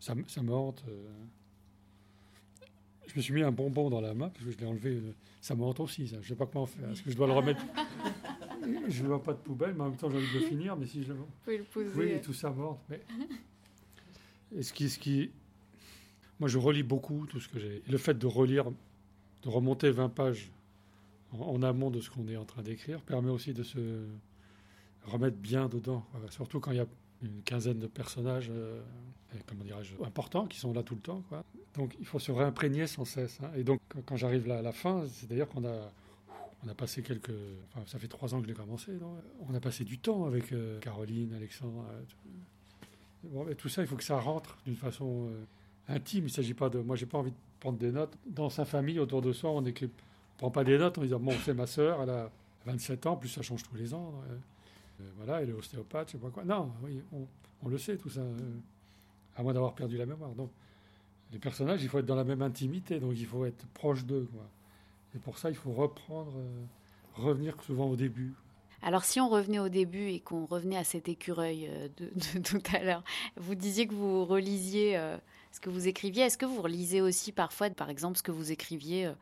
ça, 0.00 0.14
me- 0.14 0.24
ça 0.26 0.42
me 0.42 0.52
hante. 0.54 0.82
euh. 0.88 1.06
Je 3.06 3.14
me 3.16 3.20
suis 3.20 3.34
mis 3.34 3.42
un 3.42 3.52
bonbon 3.52 3.88
dans 3.90 4.00
la 4.00 4.14
main 4.14 4.30
parce 4.30 4.44
que 4.44 4.50
je 4.52 4.56
l'ai 4.58 4.66
enlevé. 4.66 5.00
Ça 5.42 5.54
me 5.54 5.62
hante 5.62 5.80
aussi, 5.80 6.08
ça. 6.08 6.16
Je 6.22 6.28
sais 6.28 6.34
pas 6.34 6.46
comment 6.46 6.66
faire. 6.66 6.90
Est-ce 6.90 7.02
que 7.02 7.10
je 7.10 7.16
dois 7.16 7.26
le 7.26 7.34
remettre? 7.34 7.60
Je 8.88 9.02
ne 9.02 9.08
vois 9.08 9.22
pas 9.22 9.32
de 9.32 9.38
poubelle, 9.38 9.74
mais 9.74 9.82
en 9.82 9.88
même 9.90 9.96
temps, 9.96 10.10
j'ai 10.10 10.16
envie 10.16 10.32
de 10.34 10.38
le 10.40 10.46
finir. 10.46 10.76
Mais 10.76 10.86
si 10.86 11.02
je 11.02 11.12
le... 11.12 11.18
Le 11.58 11.64
poser. 11.64 11.90
Oui, 11.96 12.20
tout 12.22 12.32
ça 12.32 12.50
hante. 12.50 12.78
Mais... 12.88 13.00
Et 14.56 14.62
ce 14.62 14.72
qui, 14.72 14.88
ce 14.88 14.98
qui... 14.98 15.30
Moi, 16.38 16.48
je 16.48 16.58
relis 16.58 16.82
beaucoup 16.82 17.26
tout 17.26 17.40
ce 17.40 17.48
que 17.48 17.58
j'ai. 17.58 17.76
Et 17.86 17.90
le 17.90 17.98
fait 17.98 18.16
de 18.18 18.26
relire, 18.26 18.66
de 19.42 19.48
remonter 19.48 19.90
20 19.90 20.08
pages 20.10 20.50
en, 21.32 21.38
en 21.40 21.62
amont 21.62 21.90
de 21.90 22.00
ce 22.00 22.10
qu'on 22.10 22.28
est 22.28 22.36
en 22.36 22.44
train 22.44 22.62
d'écrire, 22.62 23.00
permet 23.00 23.30
aussi 23.30 23.54
de 23.54 23.62
se 23.62 24.04
remettre 25.04 25.36
bien 25.38 25.68
dedans. 25.68 26.04
Voilà. 26.12 26.30
Surtout 26.30 26.60
quand 26.60 26.72
il 26.72 26.76
y 26.76 26.80
a 26.80 26.86
une 27.22 27.42
quinzaine 27.42 27.78
de 27.78 27.86
personnages, 27.86 28.50
euh, 28.50 28.80
comment 29.46 29.64
dirais-je, 29.64 29.94
importants 30.04 30.46
qui 30.46 30.58
sont 30.58 30.72
là 30.72 30.82
tout 30.82 30.94
le 30.94 31.00
temps. 31.00 31.22
Quoi. 31.28 31.42
Donc, 31.74 31.94
il 31.98 32.06
faut 32.06 32.18
se 32.18 32.30
réimprégner 32.30 32.86
sans 32.86 33.04
cesse. 33.06 33.38
hein. 33.42 33.50
Et 33.56 33.64
donc, 33.64 33.80
quand- 34.04 34.16
j'arrive 34.16 34.46
là 34.46 34.58
à 34.58 34.62
la 34.62 34.72
fin, 34.72 35.06
c'est-à-dire 35.08 35.48
qu'on 35.48 35.64
a, 35.64 35.90
on 36.66 36.70
a 36.70 36.74
passé 36.74 37.02
quelques. 37.02 37.32
Ça 37.86 37.98
fait 37.98 38.08
trois 38.08 38.34
ans 38.34 38.38
que 38.38 38.44
je 38.44 38.48
l'ai 38.48 38.56
commencé. 38.56 38.92
on 39.48 39.54
a 39.54 39.60
passé 39.60 39.84
du 39.84 39.98
temps 39.98 40.26
avec 40.26 40.52
euh, 40.52 40.80
Caroline, 40.80 41.32
Alexandre. 41.34 41.84
euh, 43.24 43.54
tout. 43.54 43.68
Ça, 43.68 43.82
il 43.82 43.88
faut 43.88 43.96
que 43.96 44.04
ça 44.04 44.18
rentre 44.18 44.58
d'une 44.64 44.76
façon 44.76 45.28
euh, 45.30 45.94
intime. 45.94 46.24
Il 46.26 46.30
s'agit 46.30 46.54
pas 46.54 46.68
de. 46.68 46.78
Moi, 46.78 46.96
j'ai 46.96 47.06
pas 47.06 47.18
envie 47.18 47.30
de 47.30 47.36
prendre 47.60 47.78
des 47.78 47.92
notes. 47.92 48.16
Dans 48.26 48.50
sa 48.50 48.64
famille, 48.64 48.98
autour 48.98 49.22
de 49.22 49.32
soi, 49.32 49.50
on. 49.50 49.62
On 49.62 50.38
prend 50.38 50.50
pas 50.50 50.64
des 50.64 50.76
notes 50.76 50.98
en 50.98 51.02
disant 51.02 51.18
bon, 51.18 51.32
c'est 51.46 51.54
ma 51.54 51.66
sœur, 51.66 52.02
elle 52.02 52.10
a 52.10 52.30
27 52.66 53.06
ans, 53.06 53.16
plus 53.16 53.30
ça 53.30 53.40
change 53.40 53.62
tous 53.62 53.74
les 53.76 53.94
ans. 53.94 54.12
voilà, 55.16 55.40
elle 55.40 55.48
est 55.48 55.54
ostéopathe, 55.54 56.08
je 56.08 56.12
sais 56.12 56.18
pas 56.18 56.28
quoi. 56.28 56.44
Non, 56.44 56.72
oui, 56.82 57.00
on, 57.62 57.68
le 57.70 57.78
sait 57.78 57.96
tout 57.96 58.10
ça, 58.10 58.20
à 59.34 59.42
moins 59.42 59.54
d'avoir 59.54 59.74
perdu 59.74 59.96
la 59.96 60.04
mémoire. 60.04 60.32
Donc, 60.32 60.50
les 61.32 61.38
personnages, 61.38 61.82
il 61.82 61.88
faut 61.88 62.00
être 62.00 62.04
dans 62.04 62.16
la 62.16 62.24
même 62.24 62.42
intimité, 62.42 63.00
donc 63.00 63.14
il 63.16 63.24
faut 63.24 63.46
être 63.46 63.66
proche 63.68 64.04
d'eux. 64.04 64.28
Et 65.16 65.18
pour 65.18 65.38
ça, 65.38 65.48
il 65.50 65.56
faut 65.56 65.72
reprendre, 65.72 66.32
euh, 66.36 66.64
revenir 67.14 67.56
souvent 67.62 67.88
au 67.88 67.96
début. 67.96 68.34
Alors, 68.82 69.04
si 69.04 69.18
on 69.20 69.28
revenait 69.30 69.58
au 69.58 69.70
début 69.70 70.08
et 70.10 70.20
qu'on 70.20 70.44
revenait 70.44 70.76
à 70.76 70.84
cet 70.84 71.08
écureuil 71.08 71.66
euh, 71.68 71.88
de, 71.96 72.10
de 72.38 72.42
tout 72.42 72.60
à 72.74 72.82
l'heure, 72.84 73.02
vous 73.36 73.54
disiez 73.54 73.86
que 73.86 73.94
vous 73.94 74.24
relisiez 74.26 74.96
euh, 74.98 75.16
ce 75.52 75.60
que 75.60 75.70
vous 75.70 75.88
écriviez. 75.88 76.24
Est-ce 76.24 76.36
que 76.38 76.44
vous 76.46 76.60
relisez 76.60 77.00
aussi 77.00 77.32
parfois, 77.32 77.70
par 77.70 77.88
exemple, 77.88 78.18
ce 78.18 78.22
que 78.22 78.30
vous 78.32 78.52
écriviez 78.52 79.06
euh, 79.06 79.12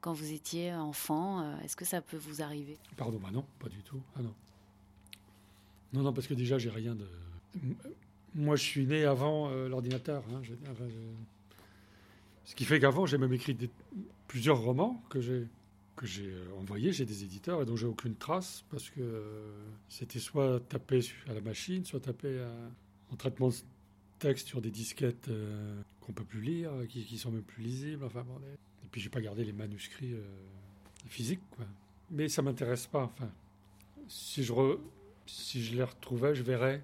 quand 0.00 0.12
vous 0.12 0.32
étiez 0.32 0.72
enfant 0.72 1.40
euh, 1.42 1.60
Est-ce 1.64 1.74
que 1.76 1.84
ça 1.84 2.00
peut 2.00 2.16
vous 2.16 2.40
arriver? 2.40 2.78
Pardon, 2.96 3.18
bah 3.20 3.30
non, 3.32 3.44
pas 3.58 3.68
du 3.68 3.82
tout. 3.82 4.00
Ah 4.16 4.22
non. 4.22 4.34
Non, 5.92 6.02
non, 6.02 6.12
parce 6.12 6.28
que 6.28 6.34
déjà, 6.34 6.56
j'ai 6.58 6.70
rien 6.70 6.94
de. 6.94 7.08
Moi, 8.36 8.54
je 8.54 8.62
suis 8.62 8.86
né 8.86 9.04
avant 9.04 9.50
l'ordinateur. 9.50 10.22
hein. 10.32 10.40
J'ai- 10.44 10.56
enfin, 10.70 10.84
je- 10.88 10.94
Ce 12.44 12.54
qui 12.54 12.64
fait 12.64 12.80
qu'avant, 12.80 13.06
j'ai 13.06 13.18
même 13.18 13.32
écrit 13.32 13.56
plusieurs 14.28 14.58
romans 14.60 15.02
que 15.08 15.20
j'ai 15.20 15.46
que 15.96 16.06
j'ai 16.06 16.30
euh, 16.32 16.46
envoyés 16.58 16.92
chez 16.94 17.04
des 17.04 17.24
éditeurs 17.24 17.60
et 17.60 17.66
dont 17.66 17.76
j'ai 17.76 17.86
aucune 17.86 18.14
trace 18.14 18.64
parce 18.70 18.88
que 18.88 19.00
euh, 19.02 19.52
c'était 19.88 20.18
soit 20.18 20.58
tapé 20.68 21.00
à 21.28 21.34
la 21.34 21.42
machine, 21.42 21.84
soit 21.84 22.00
tapé 22.00 22.40
à- 22.40 23.12
en 23.12 23.16
traitement 23.16 23.48
de 23.48 23.54
texte 24.18 24.48
sur 24.48 24.62
des 24.62 24.70
disquettes 24.70 25.28
euh, 25.28 25.78
qu'on 26.00 26.12
peut 26.12 26.24
plus 26.24 26.40
lire, 26.40 26.70
qui, 26.88 27.04
qui 27.04 27.18
sont 27.18 27.30
même 27.30 27.42
plus 27.42 27.62
lisibles. 27.62 28.02
Enfin, 28.04 28.22
bon, 28.22 28.36
et 28.46 28.86
puis, 28.90 29.00
j'ai 29.00 29.10
pas 29.10 29.20
gardé 29.20 29.44
les 29.44 29.52
manuscrits 29.52 30.14
euh, 30.14 30.22
physiques. 31.06 31.40
Mais 32.10 32.28
ça 32.30 32.40
m'intéresse 32.40 32.86
pas. 32.86 33.04
Enfin, 33.04 33.30
si 34.08 34.42
je, 34.42 34.54
si 35.26 35.62
je 35.62 35.76
les 35.76 35.84
retrouvais, 35.84 36.34
je 36.34 36.42
verrais 36.42 36.82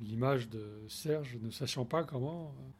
l'image 0.00 0.48
de 0.48 0.66
Serge 0.88 1.36
ne 1.42 1.50
sachant 1.50 1.84
pas 1.84 2.02
comment 2.02 2.46
euh, 2.46 2.70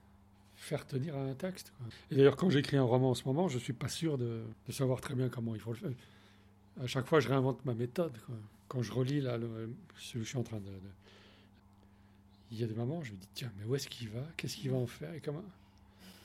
faire 0.65 0.87
tenir 0.87 1.17
un 1.17 1.35
texte. 1.35 1.73
Et 2.11 2.17
d'ailleurs, 2.17 2.37
quand 2.37 2.51
j'écris 2.51 2.77
un 2.77 2.83
roman 2.83 3.11
en 3.11 3.15
ce 3.15 3.25
moment, 3.25 3.49
je 3.49 3.59
suis 3.59 3.73
pas 3.73 3.89
sûr 3.89 4.19
de, 4.19 4.43
savoir 4.71 5.01
très 5.01 5.15
bien 5.15 5.29
comment 5.29 5.55
il 5.55 5.61
faut 5.61 5.73
le 5.73 5.79
faire. 5.79 5.91
À 6.83 6.87
chaque 6.87 7.07
fois, 7.07 7.21
je 7.21 7.29
réinvente 7.29 7.65
ma 7.65 7.75
méthode. 7.75 8.17
Quand 8.69 8.83
je 8.83 8.93
relis 8.93 9.21
là, 9.21 9.37
le- 9.37 9.73
je 9.97 10.23
suis 10.23 10.39
en 10.39 10.43
train 10.43 10.59
de, 10.59 10.71
Il 12.51 12.61
y 12.61 12.65
a 12.65 12.67
des 12.67 12.75
moments, 12.75 13.03
je 13.03 13.13
me 13.13 13.17
dis, 13.17 13.29
tiens, 13.35 13.53
mais 13.59 13.65
où 13.65 13.75
est-ce 13.75 13.89
qu'il 13.89 14.09
va? 14.09 14.23
Qu'est-ce 14.37 14.57
qu'il 14.57 14.71
va 14.71 14.77
en 14.77 14.87
faire? 14.87 15.13
Et 15.15 15.21
comment? 15.21 15.43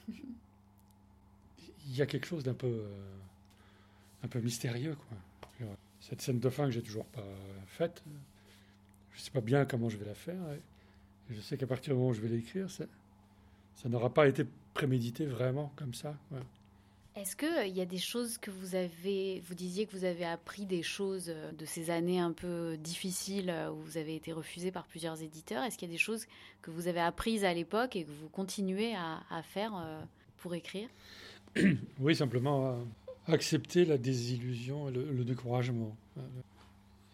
Il 0.07 1.95
y 1.95 2.01
a 2.01 2.05
quelque 2.05 2.25
chose 2.27 2.43
d'un 2.43 2.53
peu, 2.53 2.67
euh, 2.67 4.27
peu 4.29 4.39
mystérieux, 4.39 4.95
quoi. 4.95 5.67
Cette 5.99 6.21
scène 6.21 6.39
de 6.39 6.49
fin 6.49 6.65
que 6.65 6.71
j'ai 6.71 6.81
toujours 6.81 7.05
pas 7.05 7.25
faite, 7.67 8.03
je 9.13 9.21
sais 9.21 9.31
pas 9.31 9.41
bien 9.41 9.65
comment 9.65 9.89
je 9.89 9.97
vais 9.97 10.05
la 10.05 10.13
faire. 10.15 10.41
je 11.29 11.41
sais 11.41 11.57
qu'à 11.57 11.67
partir 11.67 11.93
du 11.93 11.97
moment 11.99 12.11
où 12.11 12.13
je 12.13 12.21
vais 12.21 12.29
l'écrire, 12.29 12.69
ça, 12.69 12.85
ça 13.81 13.89
n'aura 13.89 14.13
pas 14.13 14.27
été 14.27 14.45
prémédité 14.73 15.25
vraiment 15.25 15.71
comme 15.75 15.93
ça. 15.93 16.15
Est-ce 17.15 17.35
qu'il 17.35 17.75
y 17.75 17.81
a 17.81 17.85
des 17.85 17.97
choses 17.97 18.37
que 18.37 18.51
vous 18.51 18.75
avez, 18.75 19.41
vous 19.41 19.55
disiez 19.55 19.85
que 19.85 19.91
vous 19.91 20.05
avez 20.05 20.23
appris 20.25 20.65
des 20.65 20.83
choses 20.83 21.25
euh, 21.29 21.51
de 21.51 21.65
ces 21.65 21.89
années 21.89 22.19
un 22.19 22.31
peu 22.31 22.77
difficiles 22.77 23.49
euh, 23.49 23.71
où 23.71 23.81
vous 23.81 23.97
avez 23.97 24.15
été 24.15 24.31
refusé 24.31 24.71
par 24.71 24.85
plusieurs 24.85 25.21
éditeurs? 25.21 25.63
Est-ce 25.63 25.77
qu'il 25.77 25.89
y 25.89 25.91
a 25.91 25.95
des 25.95 25.97
choses 25.99 26.25
que 26.61 26.71
vous 26.71 26.87
avez 26.87 27.01
apprises 27.01 27.43
à 27.43 27.53
l'époque 27.53 27.95
et 27.97 28.05
que 28.05 28.11
vous 28.11 28.29
continuez 28.29 28.95
à, 28.95 29.21
à 29.29 29.41
faire 29.43 29.75
euh, 29.75 30.01
pour 30.37 30.53
écrire? 30.55 30.87
Oui, 31.99 32.15
simplement 32.15 32.67
euh, 32.73 32.83
accepter 33.27 33.83
la 33.85 33.97
désillusion 33.97 34.87
et 34.87 34.91
le, 34.91 35.11
le 35.11 35.23
découragement. 35.25 35.97
euh, 36.17 36.21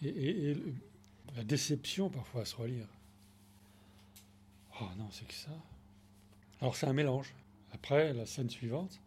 Et, 0.04 0.52
et- 0.52 0.58
la 1.36 1.44
déception 1.44 2.10
parfois 2.10 2.42
à 2.42 2.46
se 2.46 2.56
relire. 2.56 2.88
Oh 4.80 4.86
non, 4.98 5.08
c'est 5.12 5.28
que 5.28 5.34
ça. 5.34 5.52
Alors 6.62 6.76
c'est 6.76 6.88
un 6.88 6.94
mélange. 6.94 7.34
Après, 7.74 8.14
la 8.14 8.26
scène 8.26 8.50
suivante, 8.50 9.00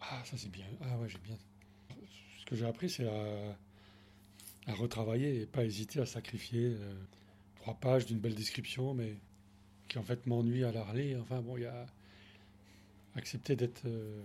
ah 0.00 0.22
ça 0.24 0.36
c'est 0.36 0.50
bien. 0.50 0.66
Ah 0.82 0.96
ouais, 0.98 1.08
j'ai 1.08 1.18
bien. 1.18 1.36
Ce 2.40 2.44
que 2.46 2.56
j'ai 2.56 2.66
appris, 2.66 2.90
c'est 2.90 3.08
à, 3.08 4.72
retravailler 4.72 5.42
et 5.42 5.46
pas 5.46 5.64
hésiter 5.64 6.00
à 6.00 6.06
sacrifier 6.06 6.76
euh, 6.78 6.94
trois 7.56 7.74
pages 7.74 8.06
d'une 8.06 8.18
belle 8.18 8.34
description, 8.34 8.94
mais 8.94 9.16
qui 9.88 9.98
en 9.98 10.02
fait 10.02 10.26
m'ennuie 10.26 10.64
à 10.64 10.72
la 10.72 10.84
relire. 10.84 11.20
Enfin 11.22 11.40
bon, 11.40 11.56
il 11.56 11.64
y 11.64 11.66
a 11.66 11.86
accepter 13.16 13.56
d'être 13.56 13.82
euh, 13.86 14.20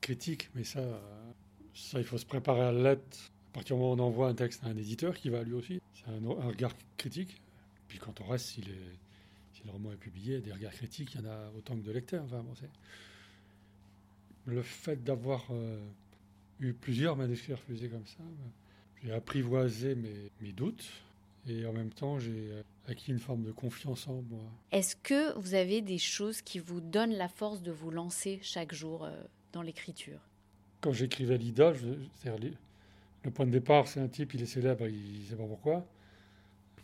critique, 0.00 0.50
mais 0.54 0.64
ça, 0.64 0.82
ça, 1.74 1.98
il 1.98 2.04
faut 2.04 2.18
se 2.18 2.26
préparer 2.26 2.62
à 2.62 2.72
l'être. 2.72 3.30
À 3.50 3.54
partir 3.54 3.76
du 3.76 3.82
moment 3.82 3.94
où 3.94 3.96
on 3.96 4.06
envoie 4.06 4.28
un 4.28 4.34
texte 4.34 4.64
à 4.64 4.68
un 4.68 4.76
éditeur 4.76 5.14
qui 5.14 5.28
va 5.28 5.42
lui 5.42 5.52
aussi, 5.52 5.80
c'est 5.94 6.10
un, 6.10 6.46
regard 6.46 6.72
critique. 6.96 7.40
Puis 7.88 7.98
quand 7.98 8.20
on 8.20 8.26
reste, 8.26 8.46
si, 8.46 8.62
les- 8.62 8.98
si 9.62 9.66
le 9.68 9.72
roman 9.72 9.92
est 9.92 9.96
publié, 9.96 10.40
des 10.40 10.52
regards 10.52 10.72
critiques, 10.72 11.14
il 11.14 11.20
y 11.20 11.26
en 11.26 11.30
a 11.30 11.50
autant 11.56 11.76
que 11.76 11.82
de 11.82 11.92
lecteurs. 11.92 12.24
Enfin, 12.24 12.42
bon, 12.42 12.54
le 14.46 14.62
fait 14.62 15.02
d'avoir 15.04 15.46
euh, 15.50 15.78
eu 16.60 16.72
plusieurs 16.72 17.16
manuscrits 17.16 17.54
refusés 17.54 17.88
comme 17.88 18.06
ça, 18.06 18.18
ben, 18.20 18.50
j'ai 19.04 19.12
apprivoisé 19.12 19.94
mes, 19.94 20.30
mes 20.40 20.52
doutes 20.52 20.88
et 21.48 21.64
en 21.66 21.72
même 21.72 21.90
temps, 21.90 22.18
j'ai 22.18 22.50
euh, 22.50 22.62
acquis 22.88 23.10
une 23.12 23.18
forme 23.18 23.44
de 23.44 23.52
confiance 23.52 24.06
en 24.08 24.22
moi. 24.22 24.42
Est-ce 24.72 24.96
que 24.96 25.36
vous 25.38 25.54
avez 25.54 25.80
des 25.80 25.98
choses 25.98 26.42
qui 26.42 26.58
vous 26.58 26.80
donnent 26.80 27.14
la 27.14 27.28
force 27.28 27.62
de 27.62 27.72
vous 27.72 27.90
lancer 27.90 28.38
chaque 28.42 28.72
jour 28.74 29.04
euh, 29.04 29.10
dans 29.52 29.62
l'écriture? 29.62 30.18
Quand 30.80 30.92
j'écrivais 30.92 31.38
je- 31.74 31.86
les- 32.38 32.54
le 33.24 33.30
point 33.30 33.46
de 33.46 33.52
départ, 33.52 33.86
c'est 33.86 34.00
un 34.00 34.08
type, 34.08 34.34
il 34.34 34.42
est 34.42 34.46
célèbre, 34.46 34.88
il 34.88 35.20
ne 35.20 35.24
sait 35.24 35.36
pas 35.36 35.46
pourquoi. 35.46 35.86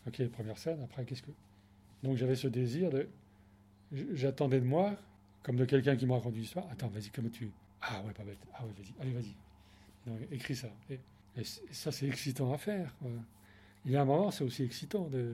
Ok, 0.07 0.25
première 0.29 0.57
scène, 0.57 0.79
après, 0.81 1.03
qu'est-ce 1.03 1.21
que. 1.21 1.31
Donc 2.03 2.17
j'avais 2.17 2.35
ce 2.35 2.47
désir 2.47 2.89
de. 2.89 3.07
J'attendais 4.13 4.59
de 4.59 4.65
moi, 4.65 4.95
comme 5.43 5.55
de 5.55 5.65
quelqu'un 5.65 5.95
qui 5.95 6.05
me 6.05 6.13
raconte 6.13 6.35
une 6.35 6.43
histoire. 6.43 6.67
Attends, 6.71 6.87
vas-y, 6.89 7.09
comment 7.09 7.29
tu. 7.29 7.49
Ah 7.81 8.01
ouais, 8.05 8.13
pas 8.13 8.23
bête. 8.23 8.37
Ah 8.53 8.63
ouais, 8.65 8.71
vas-y, 8.77 8.93
allez, 9.01 9.13
vas-y. 9.13 9.35
Donc, 10.05 10.19
écris 10.31 10.55
ça. 10.55 10.69
Et, 10.89 10.99
ça, 11.71 11.91
c'est 11.91 12.07
excitant 12.07 12.51
à 12.53 12.57
faire. 12.57 12.93
quoi. 12.99 13.09
Il 13.85 13.91
y 13.91 13.95
a 13.95 14.01
un 14.01 14.05
moment, 14.05 14.29
c'est 14.31 14.43
aussi 14.43 14.63
excitant 14.63 15.07
de 15.07 15.33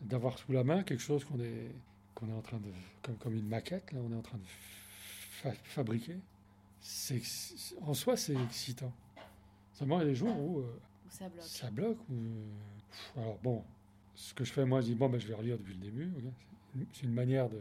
d'avoir 0.00 0.38
sous 0.38 0.52
la 0.52 0.64
main 0.64 0.82
quelque 0.82 1.00
chose 1.02 1.24
qu'on 1.24 1.40
est, 1.40 1.70
qu'on 2.14 2.28
est 2.28 2.32
en 2.34 2.42
train 2.42 2.58
de. 2.58 2.70
Comme, 3.02 3.16
comme 3.16 3.34
une 3.34 3.48
maquette, 3.48 3.92
là, 3.92 4.00
on 4.06 4.12
est 4.12 4.16
en 4.16 4.22
train 4.22 4.38
de 4.38 4.44
fa- 4.46 5.52
fabriquer 5.64 6.16
c'est 6.86 7.22
en 7.80 7.94
soi 7.94 8.14
c'est 8.16 8.36
excitant. 8.36 8.92
Seulement 9.72 9.98
il 9.98 10.02
y 10.02 10.04
a 10.04 10.08
des 10.08 10.14
jours 10.14 10.38
où 10.38 10.58
euh, 10.60 10.80
Ou 11.06 11.10
ça 11.10 11.28
bloque 11.28 11.44
ça 11.44 11.70
bloque. 11.70 11.98
Ou, 12.10 12.14
euh, 12.14 13.20
alors 13.22 13.38
bon, 13.42 13.64
ce 14.14 14.34
que 14.34 14.44
je 14.44 14.52
fais 14.52 14.64
moi, 14.64 14.80
je 14.80 14.86
dis 14.86 14.94
bon 14.94 15.08
ben 15.08 15.18
je 15.20 15.26
vais 15.26 15.34
relire 15.34 15.58
depuis 15.58 15.74
le 15.74 15.80
début. 15.80 16.10
C'est 16.92 17.04
une- 17.04 17.12
manière 17.12 17.48
de, 17.48 17.60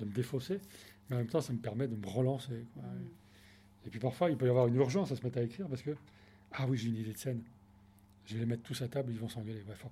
de 0.00 0.04
me 0.04 0.10
défausser, 0.12 0.60
mais 1.08 1.16
en 1.16 1.18
même 1.20 1.28
temps 1.28 1.40
ça 1.40 1.52
me 1.52 1.58
permet 1.58 1.88
de 1.88 1.96
me 1.96 2.06
relancer. 2.06 2.64
quoi. 2.74 2.82
Mm. 2.84 3.06
Et 3.86 3.90
puis 3.90 4.00
parfois 4.00 4.30
il 4.30 4.36
peut 4.36 4.46
y 4.46 4.50
avoir 4.50 4.66
une 4.66 4.76
urgence 4.76 5.10
à 5.12 5.16
se 5.16 5.22
mettre 5.22 5.38
à 5.38 5.42
écrire 5.42 5.68
parce 5.68 5.82
que 5.82 5.96
ah 6.52 6.66
oui 6.68 6.76
j'ai 6.78 6.88
une 6.88 6.96
idée 6.96 7.12
de 7.12 7.18
scène. 7.18 7.42
Je 8.26 8.34
vais 8.34 8.40
les 8.40 8.46
mettre 8.46 8.62
tous 8.62 8.80
à 8.82 8.88
table, 8.88 9.12
ils 9.12 9.18
vont 9.18 9.28
s'engueuler. 9.28 9.62
Fort. 9.76 9.90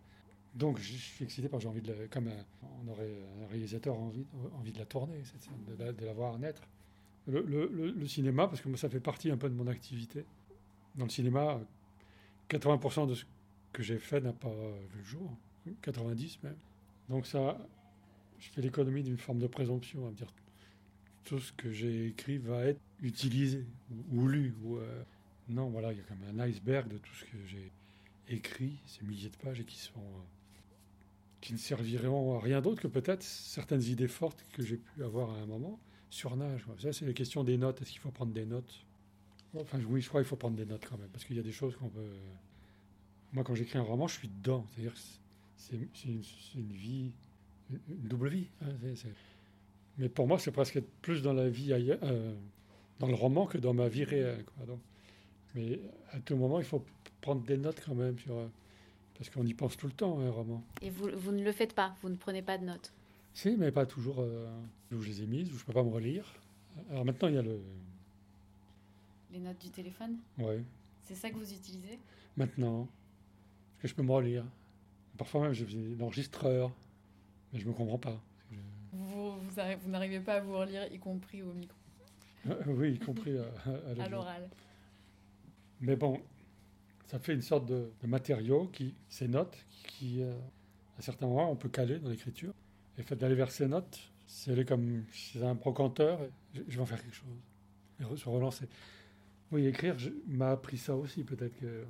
Donc 0.55 0.79
je 0.79 0.93
suis 0.93 1.25
excité 1.25 1.49
parce 1.49 1.63
que 1.63 1.63
j'ai 1.65 1.69
envie 1.71 1.83
de 1.83 1.93
la- 1.93 2.09
comme 2.09 2.29
un- 2.29 2.45
on 2.85 2.91
aurait 2.91 3.11
un 3.43 3.47
réalisateur 3.49 3.95
a 3.95 3.99
envie, 3.99 4.25
envie 4.59 4.73
de 4.73 4.79
la 4.79 4.87
tourner 4.87 5.23
cette 5.25 5.43
scène, 5.43 5.65
de 5.77 5.83
la, 5.85 5.93
de 5.93 6.05
la 6.07 6.13
voir 6.13 6.39
naître. 6.39 6.63
Le, 7.29 7.41
le- 7.43 7.69
le- 7.73 7.91
le 7.93 8.07
cinéma, 8.09 8.49
parce 8.49 8.61
que 8.61 8.69
moi, 8.69 8.77
ça 8.77 8.89
fait 8.89 8.99
partie 9.01 9.31
un 9.31 9.37
peu 9.37 9.49
de 9.49 9.55
mon 9.55 9.67
activité. 9.69 10.25
Dans 10.97 11.05
le 11.05 11.11
cinéma, 11.11 11.61
80% 12.49 13.07
de 13.07 13.15
ce 13.15 13.25
que 13.73 13.83
j'ai 13.83 13.99
fait 13.99 14.21
n'a 14.21 14.33
pas 14.33 14.51
vu 14.51 14.99
le 14.99 15.05
jour, 15.05 15.31
90 15.83 16.43
même. 16.43 16.57
Donc 17.09 17.27
ça, 17.27 17.59
je 18.39 18.49
fais 18.51 18.63
l'économie 18.63 19.03
d'une 19.03 19.19
forme 19.19 19.39
de 19.39 19.47
présomption, 19.47 20.07
à 20.07 20.11
me 20.11 20.17
dire 20.17 20.33
tout 21.25 21.39
ce 21.39 21.53
que 21.53 21.71
j'ai 21.71 22.09
écrit 22.09 22.39
va 22.39 22.65
être 22.67 22.81
utilisé 23.01 23.65
ou, 24.11 24.27
lu. 24.27 24.55
Euh, 24.65 25.03
non, 25.49 25.69
voilà, 25.71 25.93
il 25.93 25.99
y 25.99 26.01
a 26.01 26.05
comme 26.05 26.23
un 26.29 26.49
iceberg 26.49 26.89
de 26.89 26.99
tout 26.99 27.15
ce 27.15 27.25
que 27.25 27.37
j'ai 27.47 27.71
écrit, 28.29 28.79
ces 28.87 29.05
milliers 29.05 29.29
de 29.29 29.37
pages, 29.37 29.61
et 29.61 29.65
qui 29.65 29.79
sont 29.79 30.01
euh, 30.01 30.23
qui 31.41 31.53
ne 31.53 31.59
serviront 31.59 32.37
à 32.37 32.41
rien 32.41 32.61
d'autre 32.61 32.81
que 32.81 32.89
peut-être 32.89 33.23
certaines 33.23 33.83
idées 33.83 34.09
fortes 34.09 34.45
que 34.53 34.63
j'ai 34.63 34.77
pu 34.77 35.03
avoir 35.03 35.31
à 35.31 35.39
un 35.39 35.47
moment 35.47 35.79
surnage. 36.09 36.67
Ça, 36.79 36.93
c'est 36.93 37.07
la 37.07 37.13
question 37.13 37.43
des 37.43 37.57
notes. 37.57 37.83
Est-ce 37.83 37.91
qu'il 37.91 38.01
faut 38.01 38.11
prendre 38.11 38.33
des 38.33 38.47
notes? 38.47 38.85
Enfin, 39.55 39.79
oui, 39.89 40.01
je 40.01 40.09
crois 40.09 40.21
qu'il 40.23 40.29
faut 40.29 40.37
prendre 40.37 40.57
des 40.57 40.67
notes 40.67 40.87
quand 40.89 40.99
même, 40.99 41.09
parce 41.09 41.25
qu'il 41.25 41.37
y 41.37 41.41
a 41.41 41.43
des 41.43 41.53
choses 41.53 41.77
qu'on 41.77 41.89
peut. 41.89 42.17
Moi, 43.33 43.45
quand 43.45 43.55
j'écris 43.55 43.79
un 43.79 43.83
roman, 43.83 44.07
je 44.07 44.19
suis 44.19 44.29
dedans. 44.29 44.67
C'est-à-dire 44.73 44.95
c'est 45.95 46.09
une, 46.09 46.73
vie, 46.73 47.11
une, 47.71 47.79
double 48.09 48.29
vie. 48.29 48.47
hein, 48.63 48.67
c'est- 48.97 49.15
Mais 49.99 50.09
pour 50.09 50.27
moi, 50.27 50.39
c'est 50.39 50.51
presque 50.53 50.77
être 50.77 50.91
plus 51.03 51.23
dans 51.23 51.33
la 51.33 51.49
vie 51.49 51.73
ailleurs, 51.73 51.99
euh, 52.03 52.35
dans 52.99 53.07
le 53.09 53.15
roman 53.15 53.47
que 53.47 53.59
dans 53.59 53.75
ma 53.75 53.89
vie 53.89 54.05
réelle. 54.05 54.45
quoi. 54.45 54.67
Donc, 54.67 54.81
mais 55.55 55.81
à 56.13 56.21
tout 56.21 56.37
moment, 56.37 56.59
il 56.59 56.65
faut 56.65 56.85
prendre 57.21 57.43
des 57.45 57.57
notes 57.57 57.81
quand 57.85 57.95
même 57.95 58.19
sur. 58.19 58.35
euh, 58.37 58.49
parce 59.19 59.31
qu'on 59.31 59.47
y 59.47 59.55
pense 59.55 59.77
tout 59.77 59.87
le 59.87 59.93
temps, 59.93 60.19
hein, 60.19 60.27
un 60.27 60.31
roman. 60.31 60.65
Et 60.81 60.91
vous, 60.91 61.09
vous 61.15 61.31
ne 61.33 61.45
le 61.45 61.53
faites 61.53 61.75
pas, 61.75 61.95
vous 62.03 62.09
ne 62.09 62.17
prenez 62.17 62.43
pas 62.43 62.59
de 62.59 62.65
notes? 62.65 62.93
Si, 63.35 63.57
mais 63.57 63.71
pas 63.71 63.87
toujours 63.87 64.17
euh, 64.19 64.51
où 64.91 65.01
je 65.01 65.09
les 65.09 65.23
ai 65.23 65.27
mises, 65.27 65.53
où 65.53 65.57
je 65.59 65.65
peux 65.65 65.73
pas 65.73 65.85
me 65.85 65.91
relire. 65.91 66.25
Alors 66.91 67.05
maintenant, 67.05 67.29
il 67.29 67.35
y 67.35 67.39
a 67.39 67.43
le. 67.43 67.61
Les 69.33 69.39
notes 69.39 69.61
du 69.61 69.71
téléphone? 69.71 70.17
Ouais, 70.39 70.63
C'est 71.05 71.15
ça 71.15 71.31
que 71.31 71.37
vous 71.37 71.53
utilisez? 71.53 71.99
Maintenant. 72.37 72.89
Parce 73.77 73.83
que 73.83 73.89
je 73.89 73.95
peux 73.95 74.03
me 74.03 74.11
relire. 74.13 74.45
Parfois 75.19 75.43
même, 75.43 75.53
je 75.53 75.65
faisais 75.65 75.95
l'enregistreur. 75.99 76.71
Mais 77.53 77.59
je 77.61 77.69
me 77.69 77.73
comprends 77.73 77.99
pas. 77.99 78.21
Vous, 78.93 79.33
vous, 79.41 79.59
arri- 79.61 79.77
vous 79.83 79.91
n'arrivez 79.91 80.21
pas 80.21 80.35
à 80.35 80.41
vous 80.41 80.57
relire, 80.57 80.91
y 80.93 80.99
compris 80.99 81.43
au 81.43 81.53
micro, 81.53 81.77
oui, 82.67 82.93
y 82.95 82.99
compris 82.99 83.37
à, 83.99 84.09
l'oral. 84.09 84.49
Mais 85.81 85.97
bon, 85.97 86.21
ça 87.07 87.19
fait 87.19 87.35
une 87.35 87.43
sorte 87.43 87.67
de, 87.67 87.91
de 88.03 88.07
matériau, 88.07 88.67
qui, 88.69 88.95
ces 89.09 89.29
notes, 89.29 89.57
qui, 89.85 90.23
euh, 90.23 90.33
à 90.99 91.03
certains 91.03 91.27
moments, 91.27 91.51
on 91.51 91.57
peut 91.57 91.69
caler 91.69 91.99
dans 91.99 92.09
l'écriture. 92.11 92.53
Et 92.97 93.03
le 93.03 93.07
fait 93.07 93.17
d'aller 93.17 93.35
vers 93.35 93.51
ces 93.51 93.67
notes, 93.67 94.01
Si 94.27 94.51
elle 94.51 94.59
est 94.59 94.65
comme 94.65 95.05
c'est 95.13 95.43
un 95.43 95.55
brocanteur, 95.55 96.19
je, 96.55 96.63
je 96.69 96.77
vais 96.77 96.83
en 96.83 96.87
faire 96.87 97.01
quelque 97.03 97.15
chose. 97.17 97.29
Et 98.01 98.05
re- 98.05 98.17
se 98.17 98.29
relancer. 98.29 98.67
Oui, 99.51 99.67
écrire 99.67 99.97
m'a 100.27 100.51
appris 100.53 100.79
ça 100.79 100.97
aussi, 100.97 101.25
peut-être 101.25 101.59
que 101.59 101.85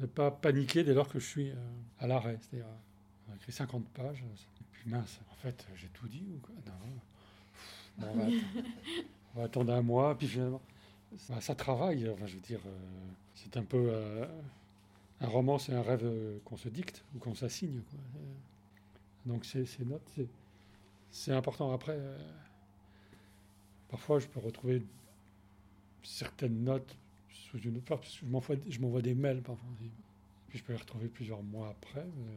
ne 0.00 0.06
pas 0.06 0.30
paniquer 0.30 0.84
dès 0.84 0.94
lors 0.94 1.08
que 1.08 1.18
je 1.18 1.26
suis 1.26 1.50
euh, 1.50 1.54
à 1.98 2.06
l'arrêt. 2.06 2.38
C'est-à-dire, 2.40 2.66
euh, 2.66 3.28
on 3.28 3.32
a 3.32 3.36
écrit 3.36 3.52
50 3.52 3.84
pages, 3.88 4.22
et 4.22 4.64
puis 4.72 4.90
mince, 4.90 5.20
en 5.30 5.34
fait, 5.36 5.66
j'ai 5.76 5.88
tout 5.88 6.08
dit 6.08 6.24
ou 6.34 6.38
quoi? 6.40 6.54
Non. 6.66 6.72
Bon, 7.98 8.06
on, 8.08 8.16
va 8.16 8.24
attendre, 8.24 8.42
on 9.34 9.38
va 9.38 9.44
attendre 9.44 9.72
un 9.72 9.82
mois, 9.82 10.16
puis 10.16 10.28
finalement, 10.28 10.62
ça, 11.16 11.40
ça 11.40 11.54
travaille. 11.54 12.08
Enfin, 12.08 12.26
je 12.26 12.34
veux 12.34 12.40
dire, 12.42 12.60
euh, 12.66 12.70
c'est 13.34 13.56
un 13.56 13.64
peu 13.64 13.88
euh, 13.90 14.26
un 15.20 15.26
roman, 15.28 15.58
c'est 15.58 15.74
un 15.74 15.82
rêve 15.82 16.04
euh, 16.04 16.38
qu'on 16.44 16.56
se 16.56 16.68
dicte 16.68 17.04
ou 17.14 17.18
qu'on 17.18 17.34
s'assigne. 17.34 17.80
quoi. 17.90 17.98
Euh, 18.16 18.24
Donc 19.26 19.44
ces, 19.44 19.66
ces 19.66 19.84
notes, 19.84 20.08
c'est, 20.14 20.28
c'est 21.10 21.32
important. 21.32 21.72
Après, 21.72 21.96
euh, 21.96 22.18
parfois, 23.88 24.18
je 24.20 24.26
peux 24.26 24.40
retrouver 24.40 24.82
certaines 26.02 26.62
notes 26.64 26.96
sous 27.50 27.58
une 27.58 27.76
autre 27.76 27.86
forme, 27.86 28.00
parce 28.00 28.12
que 28.18 28.26
je 28.26 28.30
m'envoie, 28.30 28.56
je 28.68 28.78
m'envoie 28.80 29.02
des 29.02 29.14
mails 29.14 29.42
parfois. 29.42 29.68
Puis 30.48 30.58
je 30.58 30.64
peux 30.64 30.72
les 30.72 30.78
retrouver 30.78 31.08
plusieurs 31.08 31.42
mois 31.42 31.68
après. 31.70 32.04
mais, 32.16 32.34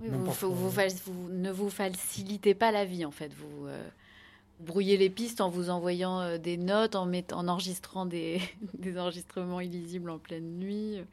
Oui, 0.00 0.10
Même 0.10 0.20
vous, 0.20 0.24
parfois, 0.26 0.48
vous, 0.50 0.76
ouais. 0.76 0.88
fa- 0.90 1.10
vous 1.10 1.28
ne 1.30 1.50
vous 1.50 1.70
facilitez 1.70 2.54
pas 2.54 2.70
la 2.72 2.84
vie 2.84 3.04
en 3.04 3.10
fait. 3.10 3.32
Vous 3.34 3.66
euh, 3.66 3.88
brouillez 4.60 4.96
les 4.96 5.08
pistes 5.10 5.40
en 5.40 5.48
vous 5.50 5.70
envoyant 5.70 6.20
euh, 6.20 6.38
des 6.38 6.56
notes, 6.56 6.94
en, 6.94 7.06
mettant, 7.06 7.38
en 7.38 7.48
enregistrant 7.48 8.04
des, 8.06 8.40
des 8.78 8.98
enregistrements 8.98 9.60
illisibles 9.60 10.10
en 10.10 10.18
pleine 10.18 10.58
nuit. 10.58 10.98
euh, 10.98 11.04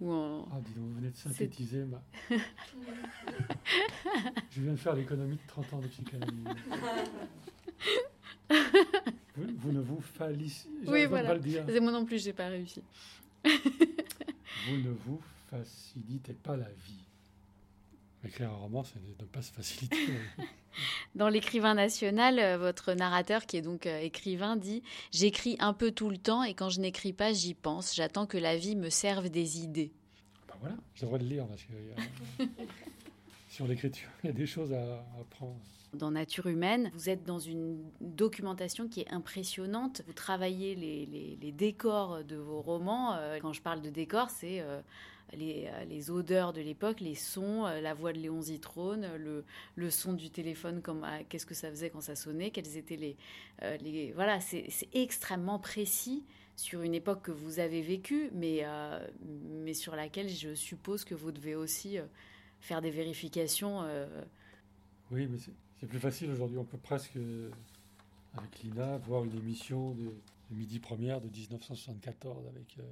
ou 0.00 0.12
en... 0.12 0.46
Ah, 0.52 0.56
dis 0.64 0.72
donc, 0.74 0.84
vous 0.84 0.94
venez 0.94 1.10
de 1.10 1.16
synthétiser 1.16 1.84
ma... 1.84 2.00
Je 4.50 4.62
viens 4.62 4.72
de 4.72 4.76
faire 4.76 4.94
l'économie 4.94 5.36
de 5.36 5.46
30 5.48 5.72
ans 5.74 5.78
de 5.80 5.88
psychanalyse. 5.88 6.44
vous, 8.50 9.46
vous 9.56 9.72
ne 9.72 9.80
vous. 9.80 10.00
Oui, 10.86 11.06
voilà. 11.06 11.28
Pas 11.28 11.34
le 11.34 11.40
dire. 11.40 11.64
C'est 11.66 11.80
moi 11.80 11.92
non 11.92 12.04
plus, 12.04 12.22
j'ai 12.22 12.32
pas 12.32 12.48
réussi. 12.48 12.82
Vous 14.68 14.76
ne 14.76 14.90
vous 14.90 15.20
facilitez 15.50 16.32
pas 16.34 16.56
la 16.56 16.68
vie. 16.68 17.04
Écrire 18.24 18.50
un 18.50 18.56
roman, 18.56 18.82
c'est 18.84 18.98
de 19.00 19.22
ne 19.22 19.28
pas 19.28 19.42
se 19.42 19.52
faciliter. 19.52 19.96
Dans 21.14 21.28
l'écrivain 21.28 21.74
national, 21.74 22.38
euh, 22.38 22.58
votre 22.58 22.92
narrateur, 22.92 23.46
qui 23.46 23.56
est 23.56 23.62
donc 23.62 23.86
euh, 23.86 24.00
écrivain, 24.00 24.56
dit 24.56 24.82
J'écris 25.12 25.56
un 25.60 25.72
peu 25.72 25.92
tout 25.92 26.10
le 26.10 26.18
temps 26.18 26.42
et 26.42 26.54
quand 26.54 26.68
je 26.68 26.80
n'écris 26.80 27.12
pas, 27.12 27.32
j'y 27.32 27.54
pense. 27.54 27.94
J'attends 27.94 28.26
que 28.26 28.36
la 28.38 28.56
vie 28.56 28.76
me 28.76 28.90
serve 28.90 29.28
des 29.30 29.60
idées. 29.60 29.92
ben 30.48 30.54
voilà, 30.60 30.76
je 30.94 31.02
devrais 31.02 31.18
le 31.20 31.26
lire 31.26 31.46
parce 31.46 31.62
que 31.62 32.42
a- 32.42 32.46
sur 33.48 33.66
l'écriture, 33.68 34.08
il 34.24 34.26
y 34.26 34.30
a 34.30 34.32
des 34.32 34.46
choses 34.46 34.72
à 34.72 35.04
apprendre. 35.20 35.56
Dans 35.94 36.10
Nature 36.10 36.48
humaine, 36.48 36.90
vous 36.92 37.08
êtes 37.08 37.24
dans 37.24 37.38
une 37.38 37.82
documentation 38.02 38.88
qui 38.88 39.00
est 39.00 39.10
impressionnante. 39.10 40.02
Vous 40.06 40.12
travaillez 40.12 40.74
les, 40.74 41.52
décors 41.52 42.22
de 42.24 42.36
vos 42.36 42.60
romans. 42.60 43.14
Euh, 43.14 43.38
Quand 43.40 43.54
je 43.54 43.62
parle 43.62 43.80
de 43.80 43.88
décors, 43.88 44.28
c'est 44.28 44.60
euh, 44.60 44.82
les, 45.32 45.66
euh, 45.66 45.84
les 45.84 46.10
odeurs 46.10 46.52
de 46.52 46.60
l'époque, 46.60 47.00
les 47.00 47.14
sons, 47.14 47.62
la 47.62 47.94
voix 47.94 48.12
de 48.12 48.18
Léon 48.18 48.42
Zitrone, 48.42 49.08
le, 49.76 49.90
son 49.90 50.12
du 50.12 50.28
téléphone, 50.28 50.82
ah, 51.04 51.20
qu'est-ce 51.26 51.46
que 51.46 51.54
ça 51.54 51.70
faisait 51.70 51.88
quand 51.88 52.02
ça 52.02 52.16
sonnait, 52.16 52.50
quels 52.50 52.76
étaient 52.76 53.16
les, 53.60 54.12
voilà, 54.12 54.40
c'est 54.40 54.66
c'est 54.68 54.88
extrêmement 54.94 55.58
précis 55.58 56.22
sur 56.54 56.82
une 56.82 56.94
époque 56.94 57.22
que 57.22 57.32
vous 57.32 57.60
avez 57.60 57.80
vécue, 57.80 58.30
mais 58.34 58.62
mais 59.64 59.74
sur 59.74 59.96
laquelle 59.96 60.28
je 60.28 60.54
suppose 60.54 61.04
que 61.04 61.14
vous 61.14 61.32
devez 61.32 61.54
aussi 61.54 61.96
faire 62.60 62.82
des 62.82 62.90
vérifications. 62.90 63.84
Oui, 65.10 65.26
mais 65.26 65.38
c'est 65.80 65.86
plus 65.86 66.00
facile 66.00 66.30
aujourd'hui. 66.30 66.58
On 66.58 66.64
peut 66.64 66.78
presque, 66.78 67.16
euh, 67.16 67.50
avec 68.36 68.62
Lina, 68.62 68.98
voir 68.98 69.24
une 69.24 69.36
émission 69.36 69.92
de, 69.92 70.04
de 70.04 70.54
Midi 70.56 70.78
Première 70.80 71.20
de 71.20 71.28
1974 71.28 72.46
avec 72.48 72.76
euh, 72.78 72.82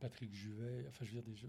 Patrick 0.00 0.34
Juvet. 0.34 0.84
Enfin, 0.88 1.04
je 1.04 1.10
veux 1.12 1.20
dire 1.22 1.30
des 1.30 1.36
jeux. 1.36 1.48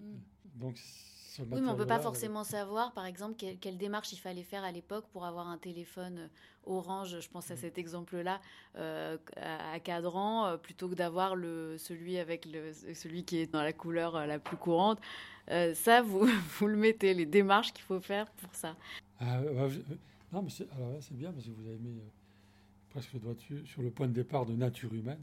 Donc, 0.55 0.77
ce 0.77 1.41
Oui, 1.41 1.61
mais 1.61 1.69
on 1.69 1.75
peut 1.75 1.87
pas 1.87 1.99
forcément 1.99 2.43
savoir, 2.43 2.93
par 2.93 3.05
exemple, 3.07 3.33
quelle, 3.35 3.57
quelle 3.57 3.77
démarche 3.77 4.13
il 4.13 4.17
fallait 4.19 4.43
faire 4.43 4.63
à 4.63 4.71
l'époque 4.71 5.05
pour 5.11 5.25
avoir 5.25 5.47
un 5.47 5.57
téléphone 5.57 6.17
euh, 6.19 6.27
orange, 6.65 7.19
je 7.19 7.27
pense 7.29 7.49
à 7.49 7.55
cet 7.57 7.79
exemple-là, 7.79 8.39
euh, 8.77 9.17
à, 9.37 9.71
à 9.71 9.79
cadran, 9.79 10.45
euh, 10.45 10.57
plutôt 10.57 10.87
que 10.87 10.93
d'avoir 10.93 11.35
le 11.35 11.77
celui 11.79 12.19
avec 12.19 12.45
le 12.45 12.71
celui 12.93 13.23
qui 13.25 13.37
est 13.39 13.47
dans 13.51 13.63
la 13.63 13.73
couleur 13.73 14.27
la 14.27 14.37
plus 14.37 14.57
courante. 14.57 14.99
Ça, 15.73 16.01
vous, 16.03 16.25
vous 16.59 16.67
le 16.67 16.77
mettez, 16.77 17.13
les 17.15 17.25
démarches 17.25 17.73
qu'il 17.73 17.83
faut 17.83 17.99
faire 17.99 18.29
pour 18.33 18.53
ça. 18.53 18.75
Ah, 19.19 19.41
je- 19.67 19.79
euh, 19.79 19.81
non, 20.33 20.41
mais 20.41 20.49
c'est, 20.49 20.69
alors 20.71 20.89
là, 20.89 20.97
c'est 20.99 21.15
bien 21.15 21.31
parce 21.31 21.45
que 21.45 21.51
vous 21.51 21.67
avez 21.67 21.77
mis 21.77 21.99
euh, 21.99 22.09
presque 22.89 23.13
le 23.13 23.19
doigt 23.19 23.35
dessus 23.35 23.61
sur 23.67 23.83
le 23.83 23.91
point 23.91 24.07
de 24.07 24.13
départ 24.13 24.47
de 24.47 24.53
Nature 24.55 24.91
humaine, 24.91 25.21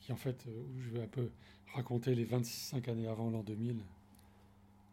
qui 0.00 0.12
en 0.12 0.16
fait, 0.16 0.44
euh, 0.46 0.60
où 0.60 0.80
je 0.80 0.90
vais 0.90 1.02
un 1.02 1.08
peu 1.08 1.30
raconter 1.74 2.14
les 2.14 2.24
25 2.24 2.86
années 2.88 3.08
avant 3.08 3.30
l'an 3.30 3.42
2000, 3.42 3.76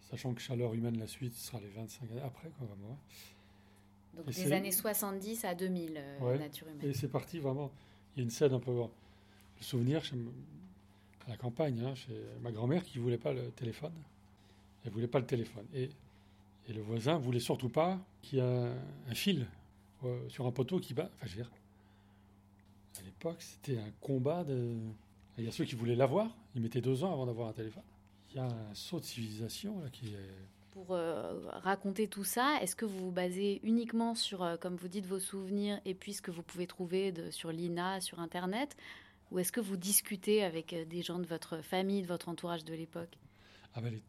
sachant 0.10 0.34
que 0.34 0.42
Chaleur 0.42 0.74
humaine, 0.74 0.98
la 0.98 1.08
suite, 1.08 1.34
sera 1.36 1.60
les 1.60 1.68
25 1.68 2.10
années 2.10 2.22
après, 2.22 2.50
quoi, 2.58 2.68
vraiment. 2.68 2.98
Donc 4.16 4.30
Et 4.30 4.46
des 4.46 4.54
années 4.54 4.72
70 4.72 5.44
à 5.44 5.56
2000, 5.56 5.96
euh, 5.98 6.20
Ouais. 6.22 6.40
nature 6.40 6.68
humaine. 6.70 6.90
Et 6.90 6.94
c'est 6.94 7.10
parti 7.10 7.40
vraiment. 7.40 7.72
Il 8.16 8.20
y 8.20 8.22
a 8.22 8.24
une 8.24 8.30
scène 8.30 8.54
un 8.54 8.60
peu. 8.60 8.72
Le 8.72 9.64
souvenir 9.64 10.04
chez, 10.06 10.16
à 11.28 11.32
la 11.32 11.38
campagne, 11.38 11.82
hein, 11.82 11.96
chez 11.96 12.14
ma 12.42 12.52
grand-mère 12.52 12.84
qui 12.86 13.00
voulait 13.00 13.18
pas 13.18 13.34
le 13.34 13.52
téléphone. 13.52 13.92
Elle 14.86 14.92
voulait 14.92 15.08
pas 15.08 15.20
le 15.20 15.26
téléphone. 15.26 15.66
Et, 15.74 15.90
et 16.68 16.74
le 16.74 16.82
voisin 16.82 17.18
voulait 17.18 17.40
surtout 17.40 17.70
pas 17.70 18.00
qu'il 18.22 18.40
y 18.40 18.42
ait 18.42 18.72
un, 19.10 19.14
fil 19.16 19.48
euh, 20.04 20.28
sur 20.30 20.46
un 20.48 20.52
poteau 20.52 20.80
qui 20.80 20.94
bat. 20.94 21.10
Enfin, 21.16 21.28
je 21.28 21.32
veux 21.36 21.44
dire, 21.44 21.52
à 23.00 23.04
l'époque, 23.04 23.42
c'était 23.42 23.78
un 23.78 23.92
combat 24.02 24.44
de. 24.44 24.76
Il 25.38 25.44
y 25.44 25.48
a 25.48 25.52
ceux 25.52 25.66
qui 25.66 25.76
voulaient 25.76 25.96
l'avoir. 25.96 26.36
Ils 26.56 26.62
mettaient 26.62 26.82
deux 26.82 27.04
ans 27.04 27.12
avant 27.12 27.26
d'avoir 27.26 27.50
un 27.50 27.54
téléphone. 27.54 27.84
Il 28.32 28.38
y 28.38 28.40
a 28.40 28.46
un 28.46 28.74
saut 28.74 29.00
de 29.00 29.06
civilisation 29.06 29.80
là, 29.82 29.90
qui 29.90 30.14
est. 30.14 30.30
Pour 30.72 30.88
euh, 30.92 31.40
raconter 31.52 32.08
tout 32.10 32.26
ça, 32.26 32.58
est-ce 32.62 32.76
que 32.76 32.84
vous 32.86 33.00
vous 33.06 33.12
basez 33.12 33.62
uniquement 33.64 34.14
sur, 34.14 34.44
euh, 34.44 34.58
comme 34.58 34.76
vous 34.76 34.90
dites, 34.90 35.06
vos 35.06 35.20
souvenirs 35.20 35.80
et 35.86 35.94
puis 35.94 36.14
ce 36.14 36.22
que 36.22 36.32
vous 36.32 36.44
pouvez 36.44 36.68
trouver 36.68 37.14
de- 37.14 37.32
sur 37.32 37.50
l'INA, 37.54 38.02
sur 38.02 38.20
Internet 38.20 38.76
Ou 39.32 39.40
est-ce 39.40 39.54
que 39.54 39.62
vous 39.62 39.78
discutez 39.78 40.44
avec 40.44 40.76
des 40.90 41.02
gens 41.02 41.20
de 41.20 41.26
votre 41.26 41.62
famille, 41.62 42.02
de 42.02 42.08
votre 42.08 42.28
entourage 42.28 42.66
de 42.66 42.74
l'époque? 42.74 43.18
Ah 43.74 43.80
ben 43.80 43.90
les, 43.94 44.04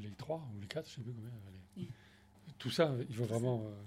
les 0.00 0.10
trois 0.12 0.46
ou 0.54 0.60
les 0.60 0.66
quatre, 0.66 0.88
je 0.88 0.96
sais 0.96 1.00
plus 1.00 1.12
combien. 1.12 1.88
Tout 2.58 2.70
ça, 2.70 2.94
il 3.08 3.14
faut 3.14 3.24
vraiment... 3.24 3.64
euh, 3.66 3.82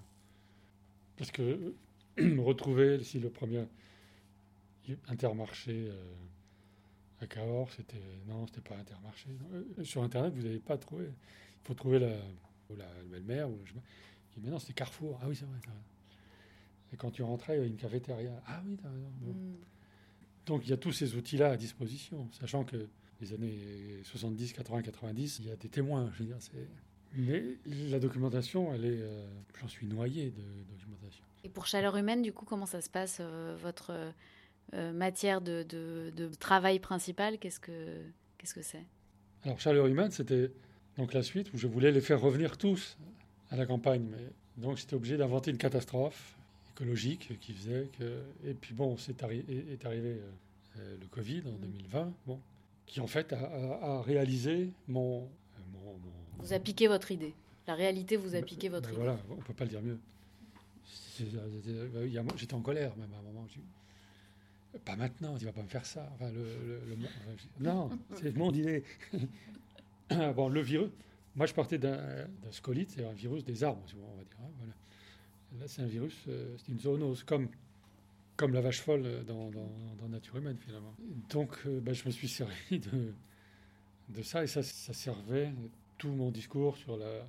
parce 1.18 1.32
que 1.32 1.74
retrouver, 2.18 3.04
si 3.04 3.20
le 3.20 3.30
premier 3.30 3.66
Intermarché 5.08 5.90
euh, 5.90 6.14
à 7.22 7.28
Cahors, 7.28 7.72
c'était... 7.72 8.02
Non, 8.28 8.46
c'était 8.48 8.62
pas 8.62 8.78
Intermarché. 8.78 9.30
non. 9.30 9.64
Euh, 9.80 9.84
Sur 9.84 10.04
Internet, 10.04 10.34
vous 10.34 10.44
n'avez 10.44 10.60
pas 10.60 10.78
trouvé. 10.78 11.06
Il 11.06 11.68
faut 11.68 11.74
trouver 11.74 12.00
la, 12.00 12.16
ou 12.70 12.76
la 12.76 12.88
belle-mère, 13.06 13.50
ou 13.50 13.60
je 13.66 13.74
Mais 14.42 14.50
non, 14.50 14.60
c'était 14.60 14.74
Carrefour. 14.74 15.20
Ah 15.22 15.28
oui, 15.28 15.36
c'est 15.36 15.46
vrai. 15.46 15.58
Et 16.94 16.98
quand 16.98 17.12
tu 17.12 17.24
rentrais, 17.24 17.54
il 17.54 17.58
y 17.58 17.60
avait 17.60 17.70
une 17.70 17.78
cafétéria. 17.78 18.32
Ah 18.48 18.62
oui, 18.66 18.78
t'as 18.82 18.90
raison. 18.90 19.12
Bon. 19.22 19.32
Hmm. 19.32 19.56
Donc 20.46 20.66
il 20.66 20.70
y 20.72 20.74
a 20.74 20.78
tous 20.78 20.92
ces 20.92 21.16
outils-là 21.16 21.52
à 21.52 21.58
disposition, 21.58 22.28
sachant 22.32 22.64
que 22.64 22.88
les 23.22 23.34
années 23.34 23.58
70, 24.04 24.54
80, 24.54 24.82
90, 24.84 25.40
il 25.40 25.48
y 25.48 25.52
a 25.52 25.56
des 25.56 25.70
témoins. 25.70 26.10
Je 26.14 26.20
veux 26.20 26.26
dire, 26.26 26.38
c'est... 26.40 26.68
Mais 27.16 27.44
la 27.90 28.00
documentation, 28.00 28.72
elle 28.74 28.86
est, 28.86 29.02
euh, 29.02 29.26
j'en 29.60 29.68
suis 29.68 29.88
noyé 29.88 30.26
de 30.30 30.44
documentation. 30.76 31.24
Et 31.44 31.50
pour 31.50 31.66
Chaleur 31.66 31.98
Humaine, 31.98 32.22
du 32.22 32.32
coup, 32.32 32.46
comment 32.46 32.68
ça 32.68 32.82
se 32.82 32.90
passe 32.90 33.18
euh, 33.20 33.58
Votre 33.62 34.12
euh, 34.76 34.94
matière 34.94 35.42
de, 35.42 35.64
de- 35.64 36.12
de 36.16 36.28
travail 36.36 36.80
principale, 36.80 37.40
qu'est-ce 37.40 37.60
que 37.60 38.04
qu'est-ce 38.38 38.54
que 38.54 38.62
c'est? 38.62 38.84
Alors 39.44 39.60
Chaleur 39.60 39.88
humaine, 39.88 40.12
c'était 40.12 40.52
donc 40.98 41.14
la 41.14 41.24
suite 41.24 41.52
où 41.54 41.58
je 41.58 41.66
voulais 41.66 41.92
les 41.92 42.02
faire 42.02 42.22
revenir 42.22 42.58
tous 42.58 42.96
à 43.50 43.56
la 43.56 43.66
campagne, 43.66 44.06
mais 44.12 44.28
donc 44.58 44.78
j'étais 44.78 44.94
obligé 44.94 45.18
d'inventer 45.18 45.50
une 45.50 45.58
catastrophe 45.58 46.38
écologique 46.76 47.40
qui 47.40 47.54
faisait 47.54 47.90
que 47.98 48.22
et 48.46 48.54
puis 48.54 48.76
bon, 48.76 48.98
c'est 48.98 49.20
arri- 49.24 49.44
est, 49.50 49.74
est 49.74 49.86
arrivé 49.86 50.18
le 50.76 51.08
Covid 51.08 51.42
en 51.48 51.52
Mhm. 51.54 51.60
2020, 51.62 52.14
bon, 52.28 52.40
qui 52.90 53.00
en 53.02 53.08
fait 53.08 53.32
a, 53.34 53.38
a- 53.40 53.86
a 53.98 54.02
réalisé 54.02 54.72
mon, 54.88 55.22
mon, 55.74 55.94
mon- 55.94 56.00
Vous 56.40 56.54
a 56.54 56.60
piqué 56.60 56.88
votre 56.88 57.12
idée. 57.12 57.34
La 57.68 57.76
réalité 57.76 58.18
vous 58.18 58.30
a 58.36 58.40
Ben- 58.40 58.46
piqué 58.46 58.68
votre 58.68 58.90
ben 58.90 58.96
idée. 58.96 59.04
Voilà, 59.04 59.20
on 59.30 59.36
peut 59.36 59.54
pas 59.54 59.64
le 59.66 59.70
dire 59.70 59.82
mieux. 59.82 60.00
A- 61.22 62.38
J'étais 62.38 62.54
en 62.54 62.62
colère 62.62 62.96
même 62.98 63.14
à 63.14 63.20
un 63.20 63.22
moment. 63.22 63.46
je 63.48 64.80
Pas 64.80 64.96
maintenant, 64.96 65.38
tu 65.38 65.46
vas 65.46 65.52
pas 65.52 65.62
me 65.62 65.68
faire 65.68 65.86
ça. 65.86 66.10
Enfin, 66.16 66.32
le, 66.32 66.42
le- 66.44 66.96
le- 66.96 67.06
enfin, 67.06 67.32
je- 67.60 67.64
non, 67.64 67.90
c'est 68.16 68.36
mon 68.36 68.52
idée. 68.52 68.84
bon, 70.36 70.50
le 70.50 70.62
virus. 70.62 70.90
Moi, 71.36 71.46
je 71.46 71.54
partais 71.54 71.78
d'un 71.78 71.98
d'un 71.98 72.52
scolite, 72.52 72.90
c'est 72.92 73.06
un 73.06 73.14
virus 73.14 73.44
des 73.46 73.64
arbres, 73.64 73.82
on 73.96 74.18
va 74.18 74.24
dire. 74.24 74.38
hein, 74.42 74.50
voilà. 74.58 74.74
Là, 75.60 75.68
c'est 75.68 75.82
un 75.84 75.88
virus, 75.88 76.16
euh, 76.28 76.56
c'est 76.58 76.72
une 76.72 76.80
zoonose, 76.80 77.24
comme, 77.24 77.50
comme 78.40 78.54
la 78.54 78.62
vache 78.62 78.80
folle 78.80 79.26
dans, 79.26 79.52
dans, 79.52 80.08
Nature 80.08 80.38
humaine, 80.38 80.58
finalement. 80.58 80.96
Donc, 81.30 81.52
euh, 81.66 81.82
ben, 81.82 81.94
je 81.94 82.06
me 82.06 82.10
suis 82.10 82.30
servi 82.30 82.80
de, 82.80 83.14
de 84.08 84.24
ça, 84.24 84.44
et 84.44 84.48
ça, 84.48 84.64
ça 84.64 84.94
servait 84.94 85.52
tout 85.98 86.08
mon 86.08 86.32
discours 86.32 86.78
sur 86.78 86.96
la, 86.96 87.28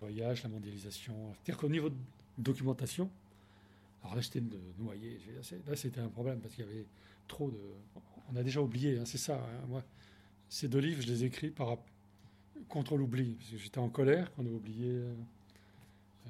voyage, 0.00 0.42
la 0.42 0.48
mondialisation. 0.48 1.14
C'est-à-dire 1.32 1.58
qu'au 1.58 1.68
niveau 1.68 1.90
documentation. 2.36 3.08
Alors 4.02 4.16
là, 4.16 4.20
j'étais 4.20 4.40
de 4.40 4.58
noyé. 4.80 5.20
Là, 5.64 5.76
c'était 5.76 6.00
un 6.00 6.08
problème 6.08 6.40
parce 6.40 6.54
qu'il 6.54 6.66
y 6.66 6.68
avait 6.68 6.86
trop 7.28 7.48
de. 7.48 7.60
On 8.32 8.36
a 8.36 8.42
déjà 8.42 8.60
oublié, 8.60 8.98
hein, 8.98 9.04
c'est 9.04 9.18
ça. 9.18 9.36
Hein, 9.36 9.66
moi, 9.68 9.84
ces 10.48 10.66
deux 10.66 10.80
livres, 10.80 11.02
je 11.02 11.06
les 11.06 11.24
écris 11.24 11.50
par 11.50 11.76
contre 12.68 12.96
l'oubli. 12.96 13.34
Parce 13.34 13.50
que 13.50 13.58
j'étais 13.58 13.78
en 13.78 13.88
colère 13.88 14.34
qu'on 14.34 14.44
a 14.44 14.50
oublié 14.50 14.90
euh, 14.90 15.14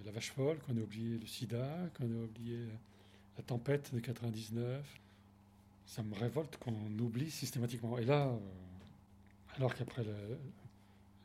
la 0.05 0.13
vache 0.13 0.33
folle, 0.33 0.59
qu'on 0.59 0.77
a 0.77 0.81
oublié 0.81 1.17
le 1.17 1.27
sida, 1.27 1.89
qu'on 1.97 2.05
a 2.05 2.25
oublié 2.25 2.59
la 3.37 3.43
tempête 3.43 3.95
de 3.95 4.01
99. 4.01 5.01
Ça 5.87 6.03
me 6.03 6.15
révolte 6.15 6.57
qu'on 6.59 6.75
oublie 7.01 7.31
systématiquement. 7.31 7.99
Et 7.99 8.05
là, 8.05 8.29
euh, 8.29 8.39
alors 9.57 9.75
qu'après 9.75 10.05
le, 10.05 10.15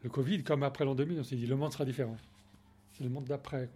le, 0.04 0.10
Covid, 0.10 0.44
comme 0.44 0.64
après 0.64 0.84
l'an 0.84 0.96
2000, 0.96 1.20
on 1.20 1.24
s'est 1.24 1.36
dit 1.36 1.46
le 1.46 1.56
monde 1.56 1.72
sera 1.72 1.86
différent. 1.86 2.18
C'est 2.94 3.04
le 3.04 3.10
monde 3.10 3.26
d'après. 3.26 3.70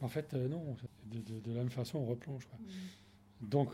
en 0.00 0.08
fait, 0.08 0.34
euh, 0.34 0.48
non. 0.48 0.76
De, 1.06 1.52
la 1.52 1.60
même 1.60 1.70
façon, 1.70 1.98
on 1.98 2.06
replonge. 2.06 2.46
Mm. 2.46 3.48
Donc, 3.48 3.72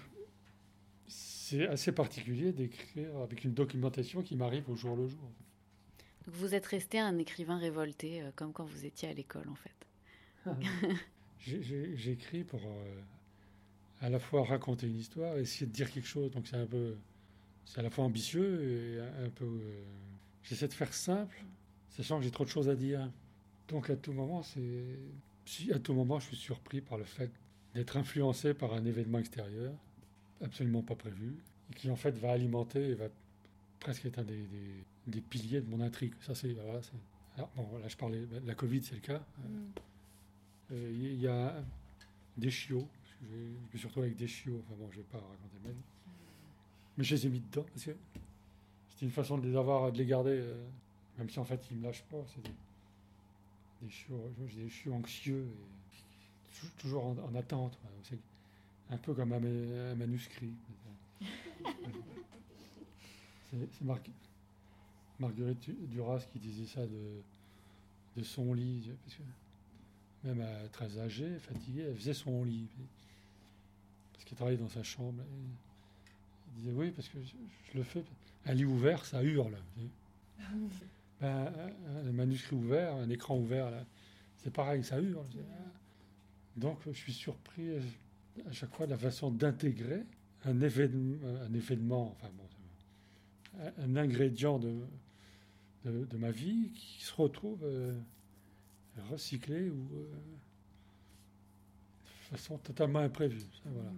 c'est 1.09 1.67
assez 1.67 1.93
particulier 1.93 2.53
d'écrire 2.53 3.17
avec 3.19 3.45
une 3.45 3.55
documentation 3.55 4.23
qui 4.23 4.37
m'arrive 4.37 4.69
au 4.69 4.77
jour 4.77 4.97
le 4.97 5.09
jour. 5.09 5.31
Donc 6.27 6.35
vous 6.35 6.55
êtes 6.55 6.67
resté 6.67 6.99
un 6.99 7.19
écrivain 7.19 7.57
révolté, 7.57 8.23
euh, 8.23 8.31
comme 8.35 8.53
quand 8.53 8.65
vous 8.65 8.85
étiez 8.85 9.09
à 9.09 9.13
l'école, 9.13 9.49
en 9.49 9.55
fait. 9.55 9.73
J'écris 11.95 12.45
pour 12.45 12.61
euh, 12.65 13.01
à 14.01 14.09
la 14.09 14.19
fois 14.19 14.45
raconter 14.45 14.87
une 14.87 14.97
histoire 14.97 15.37
et 15.37 15.43
essayer 15.43 15.67
de 15.67 15.73
dire 15.73 15.91
quelque 15.91 16.09
chose. 16.09 16.31
Donc 16.31 16.47
c'est 16.47 16.57
un 16.57 16.67
peu, 16.67 16.97
c'est 17.65 17.81
à 17.81 17.83
la 17.83 17.91
fois 17.91 18.05
ambitieux 18.05 18.63
et 18.63 19.25
un 19.25 19.31
peu. 19.31 19.45
Euh, 19.45 19.85
j'essaie 20.43 20.69
de 20.69 20.75
faire 20.75 20.93
simple, 20.93 21.45
sachant 21.91 22.19
que 22.19 22.25
j'ai 22.25 22.31
trop 22.31 22.45
de 22.45 22.51
choses 22.51 22.69
à 22.69 22.75
dire. 22.75 23.11
Donc 23.69 23.91
à 23.91 23.97
tout 23.97 24.13
moment, 24.13 24.43
c'est, 24.43 24.99
si 25.45 25.73
à 25.73 25.79
tout 25.79 25.95
moment, 25.95 26.21
je 26.21 26.27
suis 26.27 26.37
surpris 26.37 26.81
par 26.81 26.99
le 26.99 27.05
fait 27.05 27.31
d'être 27.75 27.97
influencé 27.97 28.55
par 28.55 28.73
un 28.73 28.85
événement 28.85 29.19
extérieur 29.19 29.73
absolument 30.43 30.83
pas 30.83 30.95
prévu, 30.95 31.37
et 31.71 31.75
qui 31.75 31.91
en 31.91 31.97
fait 31.97 32.17
va 32.19 32.33
alimenter 32.33 32.91
et 32.91 32.95
va 32.95 33.07
presque 33.81 34.07
être 34.07 34.19
un 34.19 34.25
des, 34.25 34.47
des, 35.07 35.21
piliers 35.21 35.61
de 35.61 35.69
mon 35.69 35.81
intrigue. 35.81 36.13
Ça, 36.21 36.35
c'est. 36.35 36.53
Voilà, 36.53 36.81
alors, 37.37 37.51
bon, 37.57 37.79
là, 37.79 37.89
je 37.89 37.97
parlais. 37.97 38.27
La 38.45 38.55
Covid, 38.55 38.83
c'est 38.83 38.95
le 38.95 39.01
cas. 39.01 39.19
Mm. 39.19 39.43
Euh, 40.73 40.91
il 40.93 41.21
y 41.21 41.29
a 41.29 41.55
des 42.37 42.51
chiots. 42.51 42.89
Je, 43.23 43.37
me 43.37 43.79
suis 43.79 43.87
retrouvé 43.87 44.07
avec 44.07 44.19
des 44.19 44.29
chiots. 44.29 44.63
Enfin 44.65 44.75
bon, 44.79 44.89
je 44.91 44.99
vais 44.99 45.03
pas 45.05 45.19
raconter 45.19 45.59
ma 45.65 45.71
vie. 45.71 45.77
Mais 46.97 47.05
je 47.05 47.15
les 47.15 47.27
ai 47.27 47.29
mis 47.29 47.41
dedans 47.41 47.67
c'était 48.97 49.05
une 49.05 49.13
façon 49.13 49.37
de 49.37 49.47
les 49.47 49.55
avoir, 49.55 49.93
de 49.93 49.99
les 49.99 50.07
garder, 50.07 50.39
euh, 50.41 50.67
même 51.19 51.29
si 51.29 51.39
en 51.39 51.45
fait 51.45 51.61
ils 51.71 51.77
me 51.77 51.83
lâchent 51.85 52.05
pas. 52.05 52.25
Des, 53.83 53.91
chiots, 53.91 54.33
j'ai 54.49 54.63
des 54.63 54.71
chiots 54.71 54.95
anxieux 54.95 55.45
et 55.45 56.69
toujours 56.79 57.05
en, 57.05 57.35
attente 57.35 57.79
un 58.89 58.97
peu 58.97 59.13
comme 59.13 59.35
un, 59.35 59.95
manuscrit. 59.97 60.55
C'est 63.51 63.85
Marguerite 65.19 65.71
Duras 65.91 66.25
qui 66.33 66.39
disait 66.39 66.67
ça 66.67 66.87
de, 66.87 68.23
son 68.23 68.55
lit. 68.55 68.93
Même 70.25 70.41
à 70.41 70.69
très 70.69 70.99
âgée, 70.99 71.39
fatiguée, 71.39 71.85
elle 71.89 71.97
faisait 71.97 72.15
son 72.15 72.45
lit. 72.45 72.69
Parce 74.13 74.25
qu'elle 74.25 74.37
travaillait 74.37 74.61
dans 74.61 74.69
sa 74.69 74.83
chambre. 74.83 75.23
elle 75.23 76.55
disait 76.61 76.73
oui, 76.73 76.91
parce 76.91 77.09
que 77.09 77.19
je, 77.23 77.79
le 77.79 77.85
fais. 77.85 78.05
Un 78.47 78.55
lit 78.55 78.65
ouvert, 78.65 79.05
ça 79.05 79.23
hurle. 79.23 79.57
Ben, 81.19 81.51
un, 82.07 82.13
manuscrit 82.13 82.55
ouvert, 82.55 82.95
un 82.95 83.09
écran 83.09 83.39
ouvert, 83.39 83.73
c'est 84.37 84.53
pareil, 84.53 84.85
ça 84.85 85.01
hurle. 85.01 85.25
Donc 86.57 86.79
je 86.87 86.93
suis 86.93 87.15
surpris 87.15 87.71
à 88.47 88.53
chaque 88.53 88.75
fois 88.75 88.87
la 88.87 88.99
façon 88.99 89.31
d'intégrer 89.31 90.05
un 90.45 90.61
événement, 90.61 91.17
un 91.41 91.55
événement, 91.55 92.15
enfin 92.19 92.29
bon, 92.37 92.45
un 93.79 93.97
ingrédient 93.97 94.59
de, 94.59 94.75
de, 95.85 96.17
ma 96.17 96.31
vie 96.31 96.71
qui 96.75 97.03
se 97.03 97.15
retrouve 97.15 97.61
euh, 97.65 97.99
recyclé 99.11 99.71
ou 99.71 99.89
euh, 99.95 100.07
de 102.05 102.37
façon 102.37 102.59
totalement 102.59 103.01
imprévue. 103.01 103.43
voilà. 103.65 103.93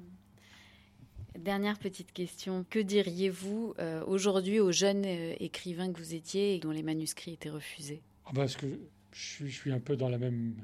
Dernière 1.39 1.79
petite 1.79 2.13
question. 2.13 2.65
Que 2.69 2.81
diriez-vous 2.81 3.75
euh, 3.79 4.05
aujourd'hui 4.07 4.59
aux 4.59 4.73
jeunes 4.73 5.05
écrivains 5.05 5.93
que 5.93 5.99
vous 5.99 6.15
étiez 6.15 6.57
et 6.57 6.59
dont 6.59 6.73
les 6.73 6.83
manuscrits 6.83 7.35
étaient 7.35 7.51
refusés? 7.51 8.03
Ah 8.27 8.31
Parce 8.35 8.57
que 8.57 8.67
je 9.13 9.21
suis, 9.21 9.51
je 9.51 9.57
suis 9.57 9.73
un 9.73 9.79
peu 9.79 9.97
dans 9.97 10.09
la 10.09 10.19
même 10.19 10.55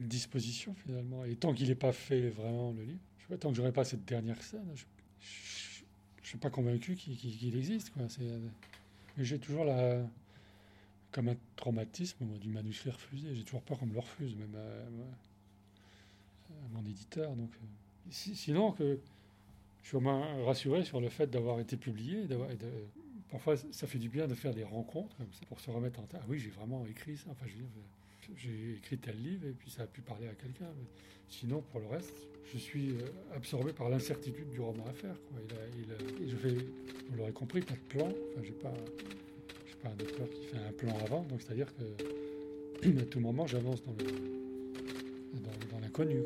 disposition 0.00 0.74
finalement. 0.74 1.24
Et 1.24 1.36
tant 1.36 1.52
qu'il 1.52 1.68
n'est 1.68 1.74
pas 1.74 1.92
fait 1.92 2.30
vraiment 2.30 2.72
le 2.72 2.82
livre, 2.82 3.00
je 3.18 3.26
sais 3.34 3.38
tant 3.38 3.50
que 3.50 3.56
j'aurai 3.56 3.72
pas 3.72 3.84
cette 3.84 4.04
dernière 4.04 4.42
scène, 4.42 4.66
je 4.74 4.84
ne 6.22 6.26
suis 6.26 6.38
pas 6.38 6.50
convaincu 6.50 6.94
qu'il 6.94 7.56
existe. 7.56 7.90
Quoi. 7.90 8.04
Mais 9.16 9.24
j'ai 9.24 9.38
toujours 9.38 9.64
la, 9.64 10.02
comme 11.14 11.28
un 11.28 11.36
traumatisme 11.54 12.26
du 12.40 12.48
manuscrit 12.48 12.90
refusé. 12.90 13.34
J'ai 13.34 13.44
toujours 13.44 13.62
peur 13.62 13.78
qu'on 13.78 13.86
me 13.86 13.94
le 13.94 14.00
refuse, 14.00 14.34
même 14.34 14.56
à, 14.56 16.50
mon 16.72 16.84
éditeur. 16.84 17.36
Donc, 17.36 17.50
euh, 17.54 18.10
sinon, 18.10 18.72
que 18.72 18.98
je 19.82 19.88
suis 19.88 19.96
au 19.96 20.00
moins 20.00 20.44
rassuré 20.44 20.82
sur 20.84 21.00
le 21.00 21.08
fait 21.08 21.30
d'avoir 21.30 21.60
été 21.60 21.76
publié. 21.76 22.26
D'avoir, 22.26 22.48
parfois, 23.30 23.54
ça 23.56 23.86
fait 23.86 24.00
du 24.00 24.08
bien 24.08 24.26
de 24.26 24.34
faire 24.34 24.52
des 24.52 24.64
rencontres 24.64 25.16
comme 25.16 25.32
ça 25.32 25.46
pour 25.46 25.60
se 25.60 25.70
remettre 25.70 26.00
en 26.00 26.02
tête. 26.02 26.20
Ah 26.20 26.26
oui, 26.28 26.40
j'ai 26.40 26.50
vraiment 26.50 26.84
écrit 26.84 27.16
ça. 27.16 27.30
Enfin, 27.30 27.46
je 27.46 27.52
veux 27.52 27.58
dire, 27.60 27.68
j'ai 28.36 28.74
écrit 28.78 28.98
tel 28.98 29.16
livre 29.22 29.46
et 29.46 29.52
puis 29.52 29.70
ça 29.70 29.84
a 29.84 29.86
pu 29.86 30.00
parler 30.00 30.26
à 30.26 30.34
quelqu'un. 30.34 30.66
Sinon, 31.28 31.62
pour 31.70 31.78
le 31.78 31.86
reste, 31.86 32.26
je 32.52 32.58
suis 32.58 32.90
euh, 32.90 33.06
absorbé 33.36 33.72
par 33.72 33.88
l'incertitude 33.88 34.50
du 34.50 34.60
roman 34.60 34.84
à 34.88 34.92
faire. 34.92 35.14
Quoi. 35.28 35.38
Je 36.26 36.36
fais, 36.36 36.54
vous 36.54 37.16
l'aurez 37.16 37.32
compris, 37.32 37.60
pas 37.60 37.74
de 37.74 37.78
plan. 37.78 38.08
Enfin, 38.08 38.42
j'ai 38.42 38.52
pas, 38.52 38.74
pas 39.84 39.90
un 39.90 40.02
auteur 40.02 40.28
qui 40.30 40.46
fait 40.46 40.56
un 40.56 40.72
plan 40.72 40.96
avant. 41.04 41.26
C'est-à-dire 41.38 41.68
que 41.76 42.88
tout 43.10 43.20
moment, 43.20 43.46
j'avance 43.46 43.82
dans, 43.82 43.92
l'inconnu 45.80 46.22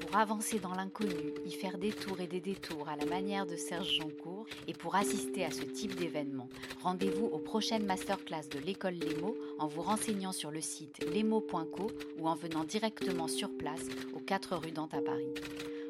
pour 0.00 0.16
avancer 0.16 0.60
dans 0.60 0.74
l'inconnu, 0.74 1.34
y 1.44 1.50
faire 1.50 1.78
des 1.78 1.90
tours 1.90 2.20
et 2.20 2.28
des 2.28 2.40
détours 2.40 2.88
à 2.88 2.94
la 2.96 3.06
manière 3.06 3.44
de 3.44 3.56
Serge 3.56 3.92
Jancourt 3.96 4.46
et 4.68 4.72
pour 4.72 4.94
assister 4.94 5.44
à 5.44 5.50
ce 5.50 5.62
type 5.62 5.96
d'événement, 5.96 6.48
rendez-vous 6.82 7.26
aux 7.26 7.38
prochaines 7.38 7.84
masterclass 7.84 8.48
de 8.52 8.60
l'école 8.60 8.94
Lemo 8.94 9.36
en 9.58 9.66
vous 9.66 9.82
renseignant 9.82 10.32
sur 10.32 10.52
le 10.52 10.60
site 10.60 11.04
lemo.co 11.12 11.90
ou 12.18 12.28
en 12.28 12.36
venant 12.36 12.62
directement 12.62 13.26
sur 13.26 13.50
place 13.50 13.86
aux 14.14 14.20
4 14.20 14.56
rue 14.56 14.70
Dante 14.70 14.94
à 14.94 15.00
Paris. 15.00 15.34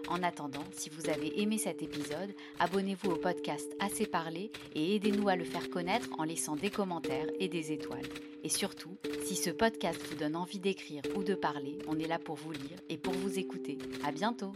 En 0.09 0.23
attendant, 0.23 0.65
si 0.73 0.89
vous 0.89 1.09
avez 1.09 1.41
aimé 1.41 1.59
cet 1.59 1.83
épisode, 1.83 2.35
abonnez-vous 2.59 3.11
au 3.11 3.17
podcast 3.17 3.67
Assez 3.81 4.07
parlé 4.07 4.53
et 4.75 4.95
aidez-nous 4.95 5.29
à 5.29 5.37
le 5.37 5.45
faire 5.45 5.69
connaître 5.69 6.09
en 6.19 6.25
laissant 6.25 6.57
des 6.57 6.71
commentaires 6.71 7.27
et 7.41 7.49
des 7.49 7.73
étoiles. 7.73 8.07
Et 8.45 8.49
surtout, 8.49 8.97
si 9.25 9.35
ce 9.35 9.51
podcast 9.51 10.01
vous 10.09 10.17
donne 10.17 10.37
envie 10.37 10.61
d'écrire 10.61 11.03
ou 11.17 11.25
de 11.25 11.35
parler, 11.35 11.79
on 11.89 11.99
est 11.99 12.07
là 12.07 12.19
pour 12.19 12.37
vous 12.37 12.53
lire 12.53 12.79
et 12.89 12.97
pour 12.97 13.15
vous 13.15 13.39
écouter. 13.39 13.79
À 14.05 14.13
bientôt. 14.13 14.53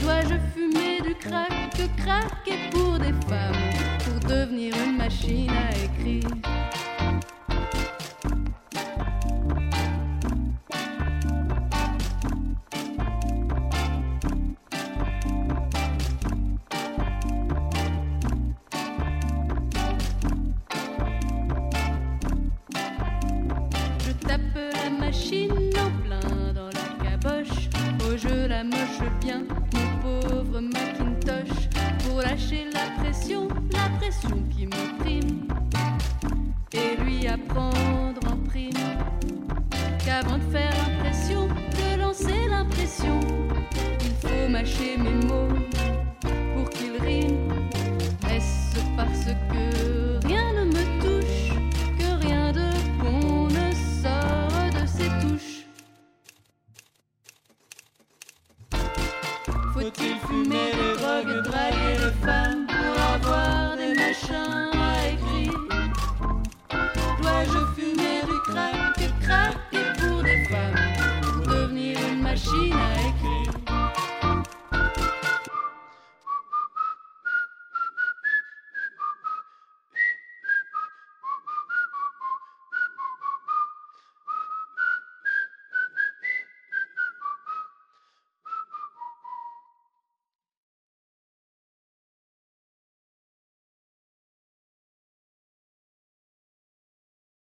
Dois-je 0.00 0.34
fumer 0.54 1.00
du 1.00 1.88
crack 1.96 2.44
que 2.44 2.70
pour 2.70 2.98
des 2.98 3.12
femmes? 3.28 3.53
Devenir 4.54 4.74
une 4.86 4.96
machine 4.96 5.50
à 5.50 5.70
écrire 5.84 6.63